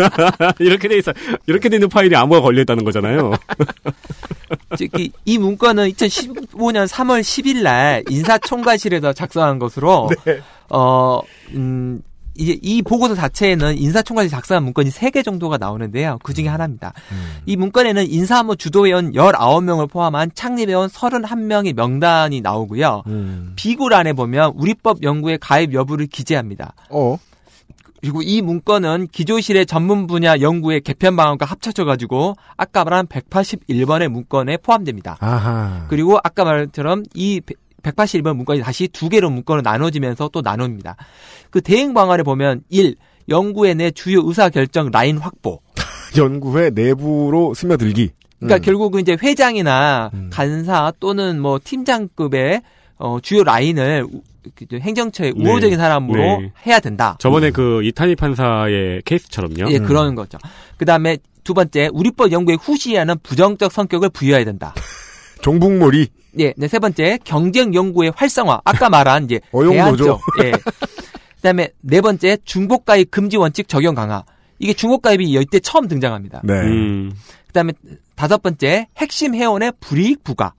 [0.58, 1.12] 이렇게 돼 있어
[1.46, 3.34] 이렇게 되는 파일이 암호가 걸려 있다는 거잖아요.
[4.78, 10.08] 즉이 이 문건은 2015년 3월 10일 날 인사총괄실에서 작성한 것으로
[10.70, 11.20] 어
[11.50, 12.00] 음.
[12.36, 16.18] 이제 이 보고서 자체에는 인사총괄실 작성한 문건이 3개 정도가 나오는데요.
[16.22, 16.92] 그 중에 하나입니다.
[17.46, 23.02] 이 문건에는 인사무 주도회원 19명을 포함한 창립회원 31명의 명단이 나오고요.
[23.06, 23.52] 음.
[23.56, 26.74] 비굴안에 보면 우리법 연구의 가입 여부를 기재합니다.
[26.90, 27.18] 어.
[28.02, 34.56] 그리고 이 문건은 기조실의 전문 분야 연구의 개편 방안과 합쳐져 가지고 아까 말한 181번의 문건에
[34.56, 35.16] 포함됩니다.
[35.20, 35.86] 아하.
[35.88, 37.40] 그리고 아까 말처럼 이
[37.82, 40.96] 181번 문건이 다시 두 개로 문건으로 나눠지면서 또 나눕니다.
[41.50, 42.96] 그 대응 방안에 보면 1.
[43.28, 45.60] 연구회 내 주요 의사 결정 라인 확보.
[46.16, 48.10] 연구회 내부로 스며들기.
[48.40, 48.60] 그러니까 음.
[48.62, 50.30] 결국은 이제 회장이나 음.
[50.32, 52.62] 간사 또는 뭐 팀장급의
[52.98, 54.22] 어, 주요 라인을 우-
[54.56, 55.48] 그 행정처의 네.
[55.50, 56.52] 우호적인 사람으로 네.
[56.66, 57.16] 해야 된다.
[57.20, 59.70] 저번에 그 이탄희 판사의 케이스처럼요.
[59.70, 59.84] 예, 음.
[59.86, 60.38] 그런 거죠.
[60.76, 64.74] 그 다음에 두 번째, 우리법 연구에 후시하는 부정적 성격을 부여해야 된다.
[65.42, 66.08] 종북몰이.
[66.38, 68.62] 예, 네, 세 번째, 경쟁 연구의 활성화.
[68.64, 69.40] 아까 말한 이제.
[69.52, 70.20] 대안적.
[70.44, 70.52] 예.
[71.36, 74.24] 그다음에 네 번째, 중복 가입 금지 원칙 적용 강화.
[74.58, 76.40] 이게 중복 가입이 이때 처음 등장합니다.
[76.44, 76.54] 네.
[76.54, 77.12] 음.
[77.48, 77.72] 그다음에
[78.14, 80.54] 다섯 번째, 핵심 회원의 불이익 부과.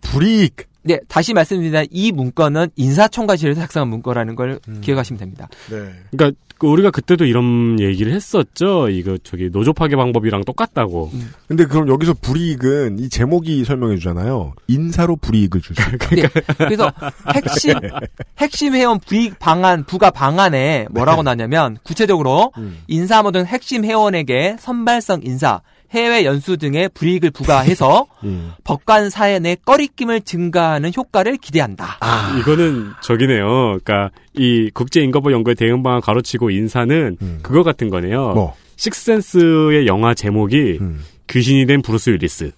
[0.00, 0.67] 불이익.
[0.82, 4.80] 네, 다시 말씀드리면 이 문건은 인사총괄실에서 작성한 문건라는 걸 음.
[4.80, 5.48] 기억하시면 됩니다.
[5.70, 5.92] 네.
[6.10, 8.88] 그러니까 그 우리가 그때도 이런 얘기를 했었죠.
[8.88, 11.10] 이거 저기 노조 파괴 방법이랑 똑같다고.
[11.46, 14.54] 근데 그럼 여기서 불이익은 이 제목이 설명해 주잖아요.
[14.66, 16.08] 인사로 불이익을 줄수 있다.
[16.16, 16.22] 네,
[16.58, 16.92] 그래서
[17.32, 17.74] 핵심
[18.38, 22.78] 핵심 회원 불이익 방안 부과 방안에 뭐라고 나냐면 구체적으로 음.
[22.88, 25.60] 인사 모든 핵심 회원에게 선발성 인사,
[25.92, 28.52] 해외 연수 등의 불이익을 부과해서 음.
[28.64, 31.98] 법관 사회 내 꺼리낌을 증가하는 효과를 기대한다.
[32.00, 32.36] 아.
[32.38, 33.78] 이거는 저기네요.
[33.82, 37.38] 그러니까 이 국제인권법 연구의 대응 방안 가로치고 인사는 음.
[37.42, 38.32] 그거 같은 거네요.
[38.34, 38.54] 뭐.
[38.76, 41.00] 식스센스의 영화 제목이 음.
[41.28, 42.52] 귀신이 된 브루스 윌리스.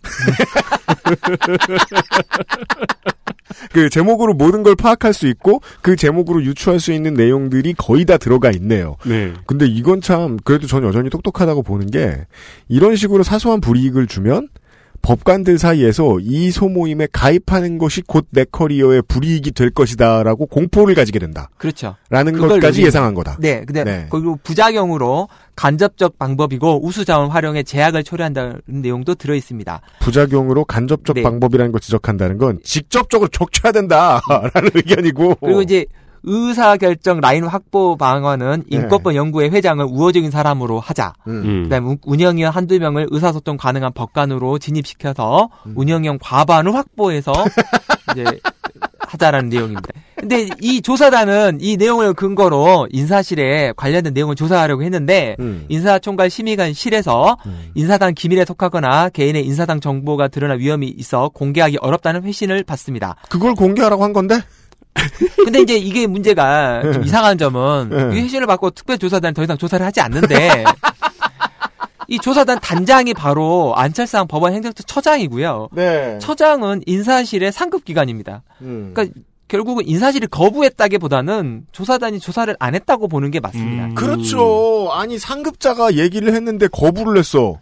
[3.72, 8.16] 그 제목으로 모든 걸 파악할 수 있고 그 제목으로 유추할 수 있는 내용들이 거의 다
[8.16, 8.96] 들어가 있네요.
[9.04, 9.32] 네.
[9.46, 12.26] 근데 이건 참 그래도 전 여전히 똑똑하다고 보는 게
[12.68, 14.48] 이런 식으로 사소한 불이익을 주면
[15.02, 21.50] 법관들 사이에서 이 소모임에 가입하는 것이 곧 내 커리어의 불이익이 될 것이다라고 공포를 가지게 된다.
[21.56, 21.96] 그렇죠.
[22.10, 23.36] 라는 것까지 예상한 거다.
[23.40, 24.06] 네, 근데 네.
[24.10, 29.80] 그리고 부작용으로 간접적 방법이고 우수 자원 활용에 제약을 초래한다는 내용도 들어 있습니다.
[30.00, 31.22] 부작용으로 간접적 네.
[31.22, 35.36] 방법이라는 걸 지적한다는 건 직접적으로 족쳐야 된다라는 의견이고.
[35.40, 35.86] 그리고 이제
[36.22, 38.76] 의사결정 라인 확보 방안은 네.
[38.76, 41.14] 인권법 연구회 회장을 우호적인 사람으로 하자.
[41.26, 41.42] 음.
[41.44, 41.62] 음.
[41.64, 45.74] 그다음에 운영위원 한두 명을 의사소통 가능한 법관으로 진입시켜서 음.
[45.76, 47.32] 운영형 과반을 확보해서
[48.12, 48.24] 이제
[49.10, 49.88] 하자라는 내용입니다.
[50.16, 55.64] 근데 이 조사단은 이 내용을 근거로 인사실에 관련된 내용을 조사하려고 했는데 음.
[55.68, 57.70] 인사총괄 심의관실에서 음.
[57.74, 63.16] 인사당 기밀에 속하거나 개인의 인사당 정보가 드러날 위험이 있어 공개하기 어렵다는 회신을 받습니다.
[63.30, 64.40] 그걸 공개하라고 한 건데?
[65.44, 68.18] 근데 이제 이게 문제가 좀 이상한 점은 네.
[68.18, 70.64] 이 회신을 받고 특별조사단은 더 이상 조사를 하지 않는데
[72.08, 75.68] 이 조사단 단장이 바로 안철상 법원 행정처 처장이고요.
[75.72, 76.18] 네.
[76.20, 78.42] 처장은 인사실의 상급 기관입니다.
[78.62, 78.90] 음.
[78.92, 83.86] 그러니까 결국은 인사실이 거부했다기보다는 조사단이 조사를 안 했다고 보는 게 맞습니다.
[83.86, 83.94] 음.
[83.94, 84.88] 그렇죠.
[84.92, 87.58] 아니 상급자가 얘기를 했는데 거부를 했어.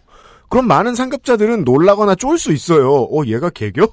[0.49, 2.91] 그럼 많은 상급자들은 놀라거나 쫄 수 있어요.
[3.11, 3.89] 어, 얘가 개겨?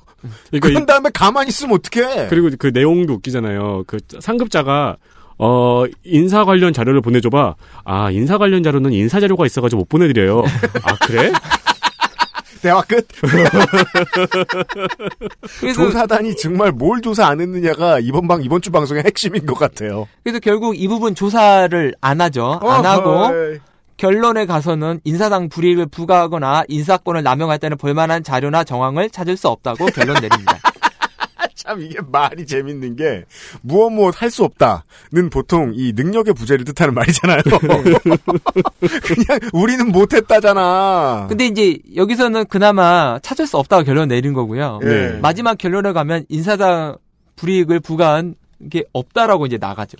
[0.49, 2.27] 그러니까 그런 이- 다음에 가만히 있으면 어떡해?
[2.29, 3.83] 그리고 그 내용도 웃기잖아요.
[3.87, 4.97] 그 상급자가
[5.37, 7.55] 어 인사 관련 자료를 보내줘봐.
[7.83, 10.43] 아 인사 관련 자료는 인사 자료가 있어가지고 못 보내드려요.
[10.83, 11.31] 아 그래?
[12.61, 13.05] 대화 끝.
[15.59, 20.07] 그래서 조사단이 정말 뭘 조사 안 했느냐가 이번 방 이번 주 방송의 핵심인 것 같아요.
[20.23, 22.59] 그래서 결국 이 부분 조사를 안 하죠.
[22.63, 23.57] 안 하고 어허이.
[23.97, 30.15] 결론에 가서는 인사상 불이익을 부과하거나 인사권을 남용할 때는 볼만한 자료나 정황을 찾을 수 없다고 결론
[30.15, 30.59] 내립니다.
[31.55, 33.23] 참 이게 말이 재밌는 게
[33.61, 37.41] 무엇 무엇 할 수 없다는 보통 이 능력의 부재를 뜻하는 말이잖아요.
[39.03, 41.25] 그냥 우리는 못했다잖아.
[41.29, 44.79] 근데 이제 여기서는 그나마 찾을 수 없다고 결론 내린 거고요.
[44.83, 45.17] 네.
[45.21, 46.97] 마지막 결론에 가면 인사상
[47.37, 48.35] 불이익을 부과한
[48.69, 49.97] 게 없다라고 이제 나가죠.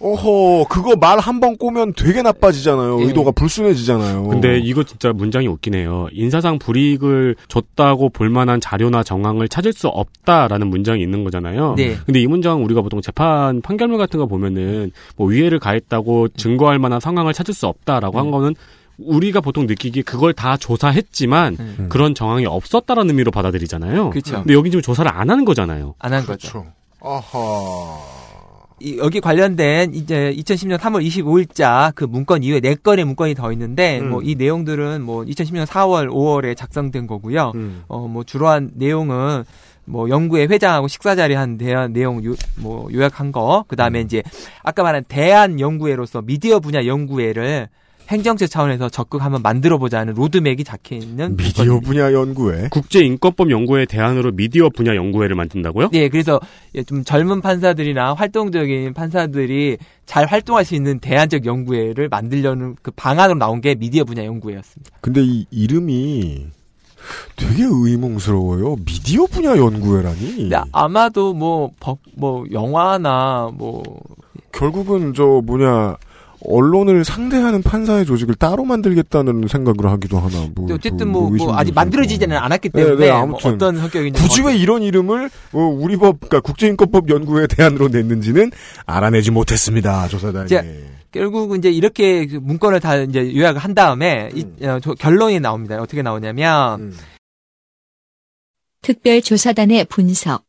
[0.00, 3.00] 어허 그거 말 한 번 꼬면 되게 나빠지잖아요.
[3.00, 3.04] 예.
[3.06, 4.24] 의도가 불순해지잖아요.
[4.28, 6.08] 근데 이거 진짜 문장이 웃기네요.
[6.12, 11.74] 인사상 불이익을 줬다고 볼만한 자료나 정황을 찾을 수 없다라는 문장이 있는 거잖아요.
[11.76, 11.96] 네.
[12.04, 17.00] 근데 이 문장 우리가 보통 재판 판결문 같은 거 보면은 뭐 위해를 가했다고 증거할 만한
[17.00, 18.54] 상황을 찾을 수 없다라고 한 거는
[18.98, 21.86] 우리가 보통 느끼기 그걸 다 조사했지만 음.
[21.88, 24.10] 그런 정황이 없었다라는 의미로 받아들이잖아요.
[24.10, 24.34] 그렇죠.
[24.36, 25.94] 근데 여기 지금 조사를 안 하는 거잖아요.
[25.98, 26.48] 안 한 거죠.
[26.50, 26.66] 그렇죠.
[27.00, 28.13] 어허.
[28.80, 34.00] 이- 여기 관련된 이제 2010년 3월 25일자 그 문건 이후에 네 건의 문건이 더 있는데
[34.00, 34.10] 음.
[34.10, 37.52] 뭐이 내용들은 뭐 2010년 4월 5월에 작성된 거고요.
[37.54, 37.84] 음.
[37.88, 39.44] 어뭐 주로 한 내용은
[39.86, 44.04] 뭐 연구회 회장하고 식사 자리 한 대한 내용 요, 뭐 요약한 거 그다음에 음.
[44.04, 44.22] 이제
[44.62, 47.68] 아까 말한 대한 연구회로서 미디어 분야 연구회를
[48.08, 51.80] 행정체 차원에서 적극 한번 만들어 보자는 로드맵이 적혀 있는 미디어.
[51.80, 52.68] 분야 연구회.
[52.70, 55.88] 국제 인권법 연구회 대안으로 미디어 분야 연구회를 만든다고요?
[55.90, 56.38] 네, 그래서
[56.86, 63.60] 좀 젊은 판사들이나 활동적인 판사들이 잘 활동할 수 있는 대안적 연구회를 만들려는 그 방안으로 나온
[63.60, 64.90] 게 미디어 분야 연구회였습니다.
[65.00, 66.46] 근데 이 이름이
[67.36, 68.76] 되게 의문스러워요.
[68.84, 70.36] 미디어 분야 연구회라니.
[70.36, 73.82] 근데 아마도 뭐 법, 뭐 영화나 뭐
[74.52, 75.96] 결국은 저 뭐냐
[76.46, 80.46] 언론을 상대하는 판사의 조직을 따로 만들겠다는 생각을 하기도 하나.
[80.54, 81.74] 뭐, 어쨌든 뭐, 뭐, 뭐 의심이 아직 들고.
[81.74, 83.54] 만들어지지는 않았기 네, 때문에 네, 뭐 아무튼.
[83.54, 88.50] 어떤 성격인지 굳이 정확히- 왜 이런 이름을 어, 우리 법, 그러니까 국제인권법 연구회 대안으로 냈는지는
[88.86, 90.06] 알아내지 못했습니다.
[90.08, 90.46] 조사단이.
[90.46, 95.40] 이제 결국 이제 이렇게 그 문건을 다 이제 요약을 한 다음에 이, 어, 저 결론이
[95.40, 95.80] 나옵니다.
[95.80, 96.96] 어떻게 나오냐면 음.
[98.82, 100.44] 특별조사단의 분석.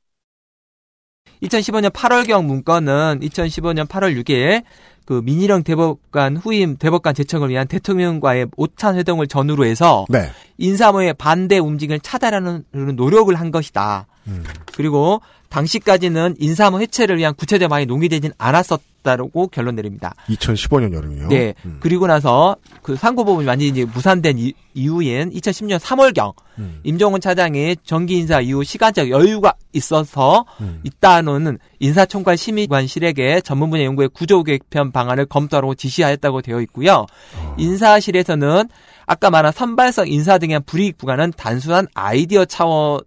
[1.43, 4.63] 2015년 8월경 문건은 2015년 8월 6일
[5.05, 10.29] 그 민희령 대법관 후임 대법관 제청을 위한 대통령과의 오찬 회동을 전후로 해서 네.
[10.57, 12.63] 인사모의 반대 움직임을 차단하는
[12.95, 14.07] 노력을 한 것이다.
[14.27, 14.43] 음.
[14.73, 20.13] 그리고 당시까지는 인사모 해체를 위한 구체적 방안이 논의되진 않았었다고 결론 내립니다.
[20.27, 21.29] 2015년 여름이요.
[21.29, 21.53] 네.
[21.65, 21.77] 음.
[21.79, 26.79] 그리고 나서 그 상고법원이 완전히 이제 무산된 이, 이후인 2010년 3월경 음.
[26.83, 30.81] 임종훈 차장이 정기 인사 이후 시간적 여유가 있어서 음.
[30.83, 37.05] 있다는 인사총괄 심의관실에게 전문 분야 연구의 구조 개편 방안을 검토하라고 지시하였다고 되어 있고요.
[37.37, 37.55] 어.
[37.57, 38.67] 인사실에서는
[39.05, 43.03] 아까 말한 선발성 인사 등의 불이익 부과는 단순한 아이디어 차원에서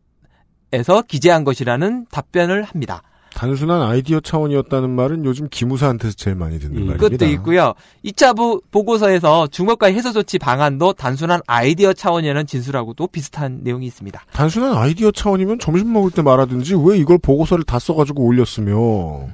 [1.07, 3.03] 기재한 것이라는 답변을 합니다.
[3.35, 6.87] 단순한 아이디어 차원이었다는 말은 요즘 기무사한테서 제일 많이 듣는 음.
[6.87, 7.05] 말입니다.
[7.05, 7.75] 그것도 있고요.
[8.05, 14.25] 2차 보, 보고서에서 중국과의 해소 조치 방안도 단순한 아이디어 차원이라는 진술하고도 비슷한 내용이 있습니다.
[14.33, 19.29] 단순한 아이디어 차원이면 점심 먹을 때 말하든지 왜 이걸 보고서를 다 써가지고 올렸으며.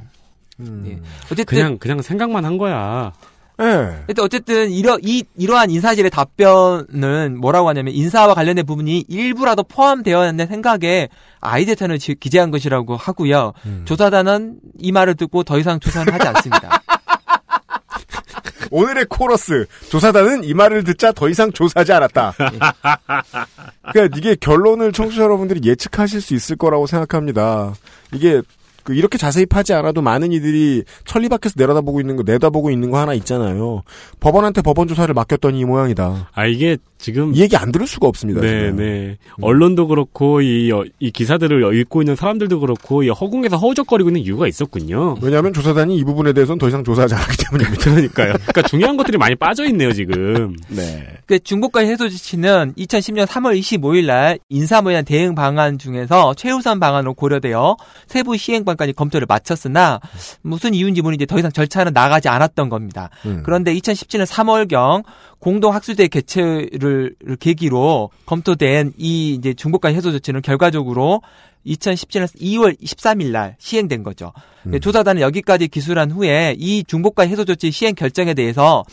[0.60, 0.82] 음.
[0.84, 1.00] 네.
[1.24, 3.12] 어쨌든 그냥 그냥 생각만 한 거야.
[3.60, 3.64] 예.
[3.64, 11.08] 하여튼 어쨌든 이러 이 이러한 인사실의 답변은 뭐라고 하냐면 인사와 관련된 부분이 일부라도 포함되었는 생각에
[11.40, 13.52] 아이디어를 지- 기재한 것이라고 하고요.
[13.66, 13.82] 음.
[13.84, 16.82] 조사단은 이 말을 듣고 더 이상 조사는 하지 않습니다.
[18.70, 22.32] 오늘의 코러스 조사단은 이 말을 듣자 더 이상 조사하지 않았다.
[23.92, 27.74] 그러니까 이게 결론을 청취자 여러분들이 예측하실 수 있을 거라고 생각합니다.
[28.12, 28.42] 이게
[28.84, 32.98] 그 이렇게 자세히 파지 않아도 많은 이들이 천리 밖에서 내려다보고 있는 거 내다보고 있는 거
[32.98, 33.82] 하나 있잖아요.
[34.20, 36.30] 법원한테 법원 조사를 맡겼더니 이 모양이다.
[36.32, 38.40] 아 이게 지금 이 얘기 안 들을 수가 없습니다.
[38.40, 38.76] 네, 지금.
[38.76, 39.18] 네.
[39.42, 44.48] 언론도 그렇고 이, 어, 이 기사들을 읽고 있는 사람들도 그렇고 이 허공에서 허우적거리고 있는 이유가
[44.48, 45.16] 있었군요.
[45.20, 47.84] 왜냐하면 조사단이 이 부분에 대해서는 더 이상 조사하지 않기 때문입니다.
[47.84, 48.32] 그러니까요.
[48.32, 50.56] 그러니까 중요한 것들이 많이 빠져 있네요 지금.
[50.68, 51.06] 네.
[51.26, 57.14] 그 중국과의 해소 조치는 2010년 3월 25일 날 인사모에 대한 대응 방안 중에서 최우선 방안으로
[57.14, 57.76] 고려되어
[58.06, 60.00] 세부 시행 방식 중복관까지 검토를 마쳤으나
[60.42, 63.10] 무슨 이유인지 모르는데 더 이상 절차는 나가지 않았던 겁니다.
[63.24, 63.42] 음.
[63.44, 65.04] 그런데 2017년 3월경
[65.38, 71.22] 공동학술대 개최를 계기로 검토된 이 이제 중복관 해소 조치는 결과적으로
[71.66, 74.32] 2017년 2월 13일 날 시행된 거죠.
[74.66, 74.78] 음.
[74.78, 78.84] 조사단은 여기까지 기술한 후에 이 중복관 해소 조치 시행 결정에 대해서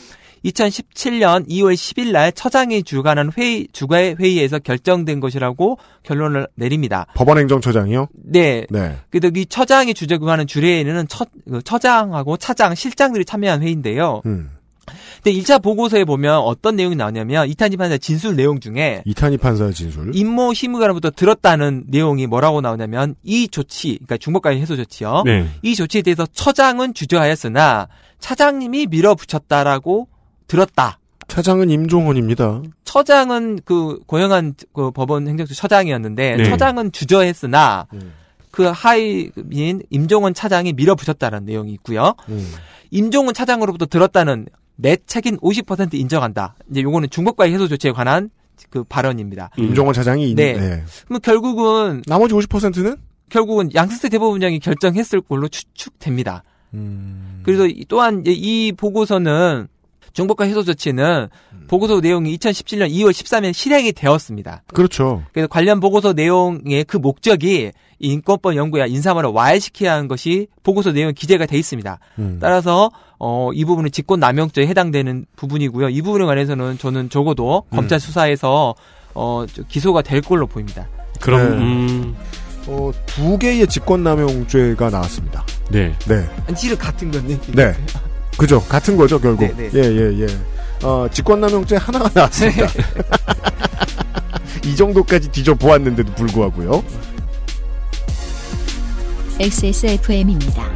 [0.45, 7.05] 2017년 2월 10일 날 처장이 주관한 회의 주가의 회의에서 결정된 것이라고 결론을 내립니다.
[7.15, 8.07] 법원행정처장이요?
[8.13, 8.65] 네.
[8.69, 8.97] 네.
[9.09, 14.21] 그래도 이 처장이 주재구하는 주례회는 처, 그 처장하고 차장, 실장들이 참여한 회의인데요.
[14.25, 14.51] 음.
[15.23, 20.15] 근데 1차 보고서에 보면 어떤 내용이 나오냐면 이탄희 판사 진술 내용 중에 이탄희 판사의 진술.
[20.15, 25.23] 임모 시무관으로부터 들었다는 내용이 뭐라고 나오냐면 이 조치, 그러니까 중복까지 해소 조치요.
[25.25, 25.47] 네.
[25.61, 27.87] 이 조치에 대해서 처장은 주저하였으나
[28.19, 30.07] 차장님이 밀어붙였다라고
[30.51, 30.99] 들었다.
[31.29, 32.61] 차장은 임종원입니다.
[32.83, 36.43] 처장은 그 고영한 그 법원 행정처 처장이었는데 네.
[36.43, 38.11] 처장은 주저했으나 음.
[38.51, 42.15] 그 하위인 임종원 차장이 밀어붙였다는 내용이 있고요.
[42.27, 42.51] 음.
[42.89, 46.55] 임종원 차장으로부터 들었다는 내 책임 50% 인정한다.
[46.69, 48.29] 이제 요거는 중복과의 해소 조치에 관한
[48.69, 49.51] 그 발언입니다.
[49.57, 49.63] 음.
[49.63, 50.53] 임종원 차장이 네.
[50.53, 50.83] 네.
[51.07, 52.97] 그럼 결국은 나머지 50%는
[53.29, 56.43] 결국은 양승태 대법원장이 결정했을 걸로 추측됩니다.
[56.73, 57.39] 음.
[57.43, 59.67] 그래서 이- 또한 이 보고서는
[60.13, 61.67] 중복과 해소 조치는 음.
[61.67, 64.63] 보고서 내용이 2017년 2월 13일 실행이 되었습니다.
[64.73, 65.23] 그렇죠.
[65.31, 71.13] 그래서 관련 보고서 내용의 그 목적이 이 인권법 연구야 인사말을 와해시켜야 하는 것이 보고서 내용에
[71.13, 71.99] 기재가 돼 있습니다.
[72.19, 72.39] 음.
[72.41, 72.89] 따라서
[73.19, 75.89] 어, 이 부분은 직권남용죄에 해당되는 부분이고요.
[75.89, 77.75] 이 부분에 관해서는 저는 적어도 음.
[77.75, 78.73] 검찰 수사에서
[79.13, 80.87] 어, 저 기소가 될 걸로 보입니다.
[81.19, 81.57] 그럼 네.
[81.57, 82.15] 음,
[82.67, 85.45] 어, 두 개의 직권남용죄가 나왔습니다.
[85.69, 85.93] 네.
[86.07, 86.27] 네.
[86.47, 87.39] 아니, 실은 같은 건데.
[87.53, 87.73] 네.
[88.41, 88.59] 그죠.
[88.63, 89.55] 같은 거죠, 결국.
[89.55, 89.69] 네, 네.
[89.75, 90.27] 예, 예, 예.
[90.83, 92.67] 어, 직권남용죄 하나가 나왔습니다.
[94.65, 96.83] 이 정도까지 뒤져보았는데도 불구하고요.
[99.39, 100.71] XSFM입니다.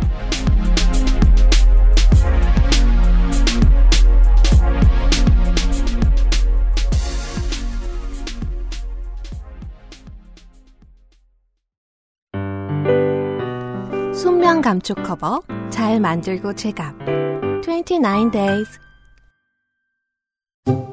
[14.14, 15.42] 순면 감촉 커버
[15.72, 17.25] 잘 만들고 제갑
[17.66, 18.80] 29 days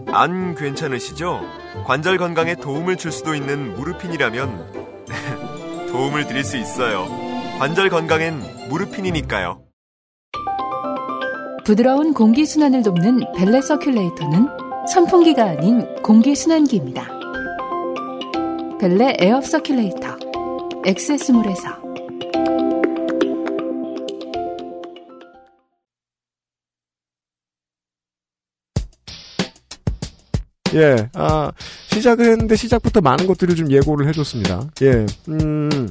[0.07, 1.41] 안 괜찮으시죠?
[1.85, 4.73] 관절 건강에 도움을 줄 수도 있는 무르핀이라면
[5.93, 7.07] 도움을 드릴 수 있어요.
[7.59, 9.63] 관절 건강엔 무르핀이니까요.
[11.65, 17.07] 부드러운 공기 순환을 돕는 벨레 서큘레이터는 선풍기가 아닌 공기 순환기입니다.
[18.81, 21.82] 벨레 air circulator 엑세스몰에서
[30.79, 31.53] 예, 아,
[31.89, 34.69] 시작을 했는데 시작부터 많은 것들을 좀 예고를 해줬습니다.
[34.83, 35.89] 예, 음,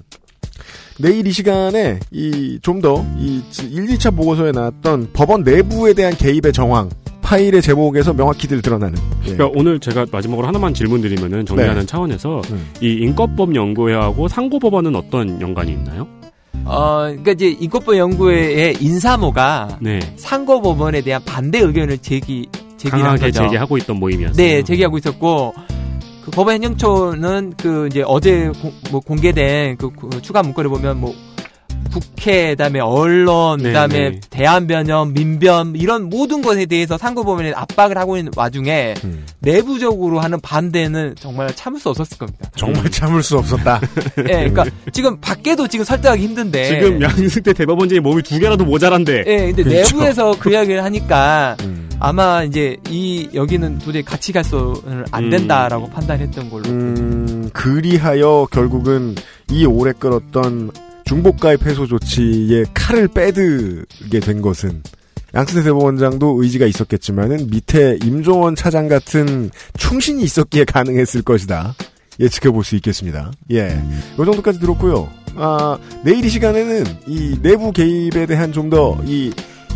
[1.00, 6.54] 내일 이 시간에 이, 좀 더, 이 1, 2차 보고서에 나왔던 법원 내부에 대한 개입의
[6.54, 6.90] 정황,
[7.22, 8.98] 파일의 제목에서 명확히들 드러나는.
[9.26, 9.34] 예.
[9.34, 11.86] 그러니까 오늘 제가 마지막으로 하나만 질문드리면은 정리하는 네.
[11.86, 12.72] 차원에서 음.
[12.82, 16.08] 이 인권법 연구회하고 상고법원은 어떤 연관이 있나요?
[16.66, 20.00] 어, 그러니까 이제 인권법 연구회의 인사모가 네.
[20.18, 22.48] 상고법원에 대한 반대 의견을 제기
[22.90, 23.44] 강하게 거죠.
[23.44, 24.36] 제기하고 있던 모임이었어요.
[24.36, 25.54] 네, 제기하고 있었고
[26.24, 31.14] 그 법원 행정처는 그 이제 어제 공, 뭐 공개된 그, 그 추가 문건을 보면 뭐
[31.92, 34.20] 국회, 그다음에 언론, 네, 그다음에 네.
[34.30, 39.26] 대한변협, 민변 이런 모든 것에 대해서 상고법원에 압박을 하고 있는 와중에 음.
[39.40, 42.50] 내부적으로 하는 반대는 정말 참을 수 없었을 겁니다.
[42.56, 43.82] 정말 참을 수 없었다.
[44.20, 49.24] 예, 그러니까 지금 밖에도 지금 설득하기 힘든데 지금 양승태 대법원장이 몸이 두 개라도 모자란데.
[49.28, 49.98] 예, 근데 그렇죠.
[49.98, 51.90] 내부에서 그 이야기를 하니까 음.
[52.00, 55.30] 아마 이제 이 여기는 도저히 같이 갈 수는 안 음.
[55.30, 56.64] 된다라고 판단했던 걸로.
[56.68, 59.16] 음, 그리하여 결국은
[59.52, 60.72] 이 오래 끌었던
[61.12, 64.82] 중복가입 해소 조치에 칼을 빼들게 된 것은
[65.36, 71.76] 양승태 대법원장도 의지가 있었겠지만은 밑에 임종원 차장 같은 충신이 있었기에 가능했을 것이다.
[72.22, 73.30] 예측해 볼 수 있겠습니다.
[73.52, 73.78] 예.
[74.20, 75.10] 요 정도까지 들었고요.
[75.36, 79.34] 아, 내일 이 시간에는 이 내부 개입에 대한 좀 더 이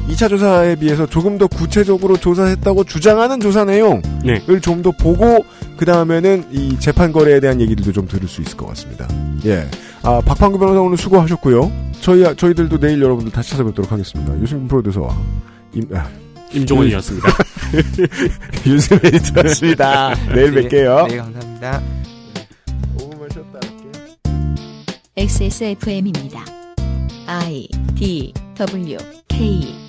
[0.08, 4.42] 2차 조사에 비해서 조금 더 구체적으로 조사했다고 주장하는 조사 내용을 네.
[4.62, 5.44] 좀더 보고
[5.78, 9.08] 그 다음에는 이 재판 거래에 대한 얘기들도 좀 들을 수 있을 것 같습니다.
[9.46, 9.68] 예.
[10.06, 11.72] 아, 박판구 변호사 오늘 수고하셨고요.
[12.00, 14.40] 저희 저희들도 내일 여러분들 다시 찾아뵙도록 하겠습니다.
[14.40, 15.18] 유승민 프로듀서와
[15.74, 16.08] 임, 아,
[16.54, 17.28] 임종원이었습니다.
[18.68, 20.14] 윤세민 에디터였습니다.
[20.36, 21.08] 내일 네, 뵐게요.
[21.08, 21.82] 네, 감사합니다.
[22.98, 23.92] 5분만 쉬었다 할게요.
[25.18, 26.46] XSFM입니다.
[27.26, 28.98] I D W
[29.28, 29.85] K